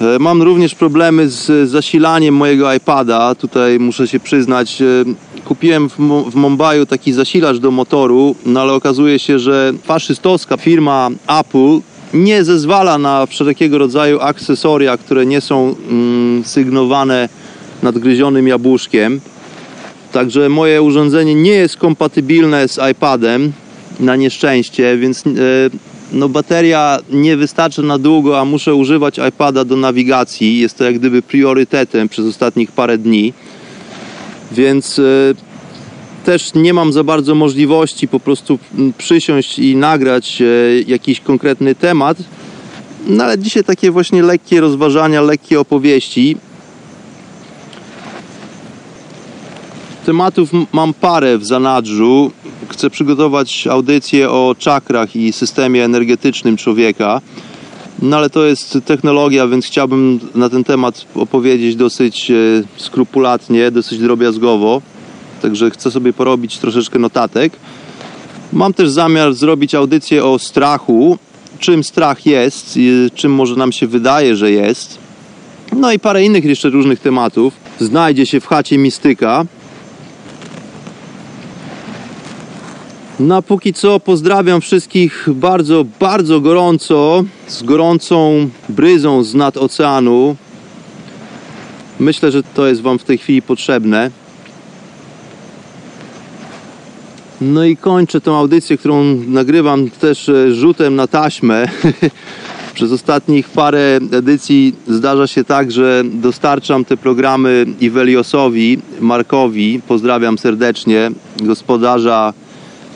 E, 0.00 0.18
mam 0.18 0.42
również 0.42 0.74
problemy 0.74 1.28
z 1.28 1.70
zasilaniem 1.70 2.34
mojego 2.34 2.74
iPada. 2.74 3.34
Tutaj 3.34 3.78
muszę 3.78 4.08
się 4.08 4.20
przyznać, 4.20 4.82
e, 4.82 4.84
kupiłem 5.44 5.88
w 6.30 6.34
Mumbai 6.34 6.86
taki 6.86 7.12
zasilacz 7.12 7.56
do 7.56 7.70
motoru, 7.70 8.34
no 8.46 8.60
ale 8.60 8.72
okazuje 8.72 9.18
się, 9.18 9.38
że 9.38 9.72
faszystowska 9.84 10.56
firma 10.56 11.08
Apple 11.40 11.80
nie 12.14 12.44
zezwala 12.44 12.98
na 12.98 13.26
wszelkiego 13.26 13.78
rodzaju 13.78 14.20
akcesoria, 14.20 14.96
które 14.96 15.26
nie 15.26 15.40
są 15.40 15.74
mm, 15.90 16.44
sygnowane 16.44 17.28
nadgryzionym 17.82 18.48
jabłuszkiem. 18.48 19.20
Także 20.12 20.48
moje 20.48 20.82
urządzenie 20.82 21.34
nie 21.34 21.50
jest 21.50 21.76
kompatybilne 21.76 22.68
z 22.68 22.78
iPadem 22.92 23.52
na 24.00 24.16
nieszczęście, 24.16 24.98
więc 24.98 25.24
e, 25.26 25.30
no, 26.12 26.28
bateria 26.28 26.98
nie 27.10 27.36
wystarczy 27.36 27.82
na 27.82 27.98
długo, 27.98 28.40
a 28.40 28.44
muszę 28.44 28.74
używać 28.74 29.18
iPada 29.28 29.64
do 29.64 29.76
nawigacji. 29.76 30.58
Jest 30.58 30.78
to 30.78 30.84
jak 30.84 30.98
gdyby 30.98 31.22
priorytetem 31.22 32.08
przez 32.08 32.26
ostatnich 32.26 32.72
parę 32.72 32.98
dni. 32.98 33.32
Więc 34.52 34.98
e, 34.98 35.02
też 36.24 36.54
nie 36.54 36.74
mam 36.74 36.92
za 36.92 37.04
bardzo 37.04 37.34
możliwości 37.34 38.08
po 38.08 38.20
prostu 38.20 38.58
przysiąść 38.98 39.58
i 39.58 39.76
nagrać 39.76 40.42
e, 40.42 40.44
jakiś 40.86 41.20
konkretny 41.20 41.74
temat. 41.74 42.18
No 43.06 43.24
ale 43.24 43.38
dzisiaj 43.38 43.64
takie 43.64 43.90
właśnie 43.90 44.22
lekkie 44.22 44.60
rozważania, 44.60 45.22
lekkie 45.22 45.60
opowieści. 45.60 46.36
Tematów 50.06 50.50
mam 50.72 50.94
parę 50.94 51.38
w 51.38 51.44
zanadrzu. 51.44 52.32
Chcę 52.68 52.90
przygotować 52.90 53.66
audycję 53.66 54.30
o 54.30 54.54
czakrach 54.58 55.16
i 55.16 55.32
systemie 55.32 55.84
energetycznym 55.84 56.56
człowieka. 56.56 57.20
No 58.02 58.16
ale 58.16 58.30
to 58.30 58.44
jest 58.44 58.78
technologia, 58.84 59.46
więc 59.48 59.66
chciałbym 59.66 60.20
na 60.34 60.48
ten 60.48 60.64
temat 60.64 61.06
opowiedzieć 61.14 61.76
dosyć 61.76 62.30
e, 62.30 62.34
skrupulatnie, 62.76 63.70
dosyć 63.70 63.98
drobiazgowo. 63.98 64.82
Także 65.42 65.70
chcę 65.70 65.90
sobie 65.90 66.12
porobić 66.12 66.58
troszeczkę 66.58 66.98
notatek. 66.98 67.52
Mam 68.52 68.74
też 68.74 68.90
zamiar 68.90 69.34
zrobić 69.34 69.74
audycję 69.74 70.24
o 70.24 70.38
strachu, 70.38 71.18
czym 71.58 71.84
strach 71.84 72.26
jest, 72.26 72.78
czym 73.14 73.32
może 73.32 73.56
nam 73.56 73.72
się 73.72 73.86
wydaje, 73.86 74.36
że 74.36 74.50
jest. 74.50 74.98
No 75.72 75.92
i 75.92 75.98
parę 75.98 76.24
innych 76.24 76.44
jeszcze 76.44 76.70
różnych 76.70 77.00
tematów. 77.00 77.54
Znajdzie 77.80 78.26
się 78.26 78.40
w 78.40 78.46
chacie 78.46 78.78
Mistyka. 78.78 79.44
No 83.20 83.42
póki 83.42 83.72
co 83.72 84.00
pozdrawiam 84.00 84.60
wszystkich 84.60 85.28
bardzo, 85.34 85.84
bardzo 86.00 86.40
gorąco, 86.40 87.24
z 87.48 87.62
gorącą 87.62 88.48
bryzą 88.68 89.24
z 89.24 89.34
nad 89.34 89.56
oceanu. 89.56 90.36
Myślę, 92.00 92.30
że 92.30 92.42
to 92.42 92.66
jest 92.66 92.80
Wam 92.80 92.98
w 92.98 93.04
tej 93.04 93.18
chwili 93.18 93.42
potrzebne. 93.42 94.10
No 97.40 97.64
i 97.64 97.76
kończę 97.76 98.20
tą 98.20 98.36
audycję, 98.36 98.78
którą 98.78 99.04
nagrywam 99.26 99.90
też 99.90 100.28
e, 100.28 100.54
rzutem 100.54 100.96
na 100.96 101.06
taśmę. 101.06 101.68
Przez 102.74 102.92
ostatnich 102.92 103.48
parę 103.48 104.00
edycji 104.12 104.74
zdarza 104.88 105.26
się 105.26 105.44
tak, 105.44 105.72
że 105.72 106.02
dostarczam 106.04 106.84
te 106.84 106.96
programy 106.96 107.66
Iweliosowi, 107.80 108.78
Markowi, 109.00 109.80
pozdrawiam 109.88 110.38
serdecznie, 110.38 111.10
gospodarza 111.40 112.32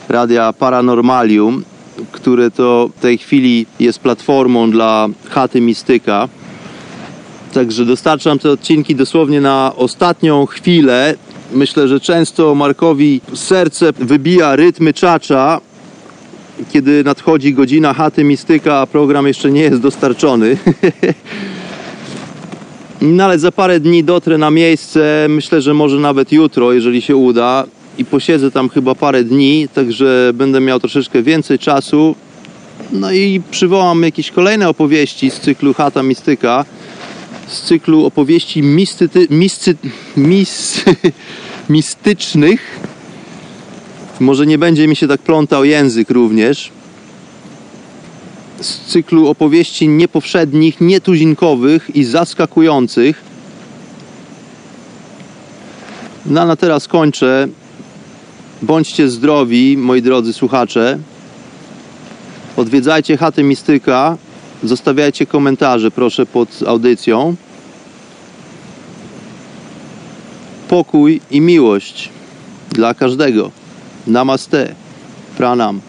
radia 0.09 0.53
Paranormalium, 0.53 1.63
które 2.11 2.51
to 2.51 2.89
w 2.97 3.01
tej 3.01 3.17
chwili 3.17 3.65
jest 3.79 3.99
platformą 3.99 4.71
dla 4.71 5.07
chaty 5.29 5.61
Mistyka. 5.61 6.29
Także 7.53 7.85
dostarczam 7.85 8.39
te 8.39 8.49
odcinki 8.49 8.95
dosłownie 8.95 9.41
na 9.41 9.71
ostatnią 9.75 10.45
chwilę 10.45 11.15
Myślę, 11.53 11.87
że 11.87 11.99
często 11.99 12.55
Markowi 12.55 13.21
serce 13.33 13.93
wybija 13.93 14.55
rytmy 14.55 14.93
czacza, 14.93 15.61
kiedy 16.71 17.03
nadchodzi 17.03 17.53
godzina 17.53 17.93
chaty 17.93 18.23
mistyka, 18.23 18.79
a 18.79 18.87
program 18.87 19.27
jeszcze 19.27 19.51
nie 19.51 19.61
jest 19.61 19.81
dostarczony. 19.81 20.57
No 23.01 23.23
ale 23.23 23.39
za 23.39 23.51
parę 23.51 23.79
dni 23.79 24.03
dotrę 24.03 24.37
na 24.37 24.51
miejsce, 24.51 25.25
myślę, 25.29 25.61
że 25.61 25.73
może 25.73 25.99
nawet 25.99 26.31
jutro, 26.31 26.73
jeżeli 26.73 27.01
się 27.01 27.15
uda. 27.15 27.65
I 27.97 28.05
posiedzę 28.05 28.51
tam 28.51 28.69
chyba 28.69 28.95
parę 28.95 29.23
dni, 29.23 29.67
także 29.73 30.31
będę 30.33 30.61
miał 30.61 30.79
troszeczkę 30.79 31.23
więcej 31.23 31.59
czasu. 31.59 32.15
No 32.91 33.11
i 33.11 33.41
przywołam 33.51 34.03
jakieś 34.03 34.31
kolejne 34.31 34.69
opowieści 34.69 35.29
z 35.29 35.39
cyklu 35.39 35.73
Chata 35.73 36.03
Mistyka. 36.03 36.65
Z 37.47 37.61
cyklu 37.61 38.05
opowieści 38.05 38.61
mistyty, 38.61 39.27
misty, 39.29 39.75
mis, 40.17 40.83
mistycznych. 41.69 42.79
Może 44.19 44.45
nie 44.45 44.57
będzie 44.57 44.87
mi 44.87 44.95
się 44.95 45.07
tak 45.07 45.21
plątał 45.21 45.65
język 45.65 46.09
również 46.09 46.71
z 48.63 48.79
cyklu 48.79 49.27
opowieści 49.27 49.87
niepowszednich, 49.87 50.81
nietuzinkowych 50.81 51.95
i 51.95 52.03
zaskakujących. 52.03 53.21
No 56.25 56.45
na 56.45 56.55
teraz 56.55 56.87
kończę. 56.87 57.47
Bądźcie 58.63 59.09
zdrowi, 59.09 59.77
moi 59.77 60.01
drodzy 60.01 60.33
słuchacze. 60.33 60.99
Odwiedzajcie 62.57 63.17
chatę 63.17 63.43
Mistyka. 63.43 64.17
Zostawiajcie 64.63 65.25
komentarze, 65.25 65.91
proszę, 65.91 66.25
pod 66.25 66.49
audycją. 66.67 67.35
Pokój 70.67 71.21
i 71.31 71.41
miłość 71.41 72.09
dla 72.69 72.93
każdego. 72.93 73.51
Namaste. 74.07 74.75
Pranam. 75.37 75.81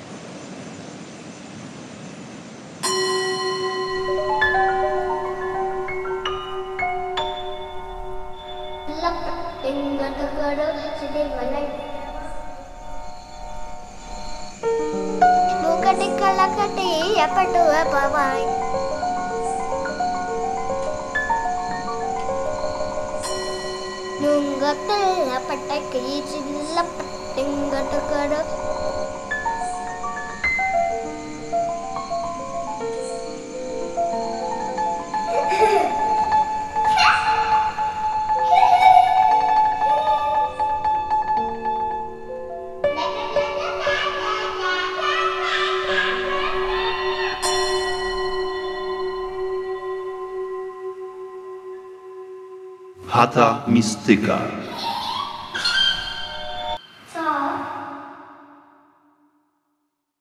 Chata 53.85 54.05
Mistyka. 54.07 54.64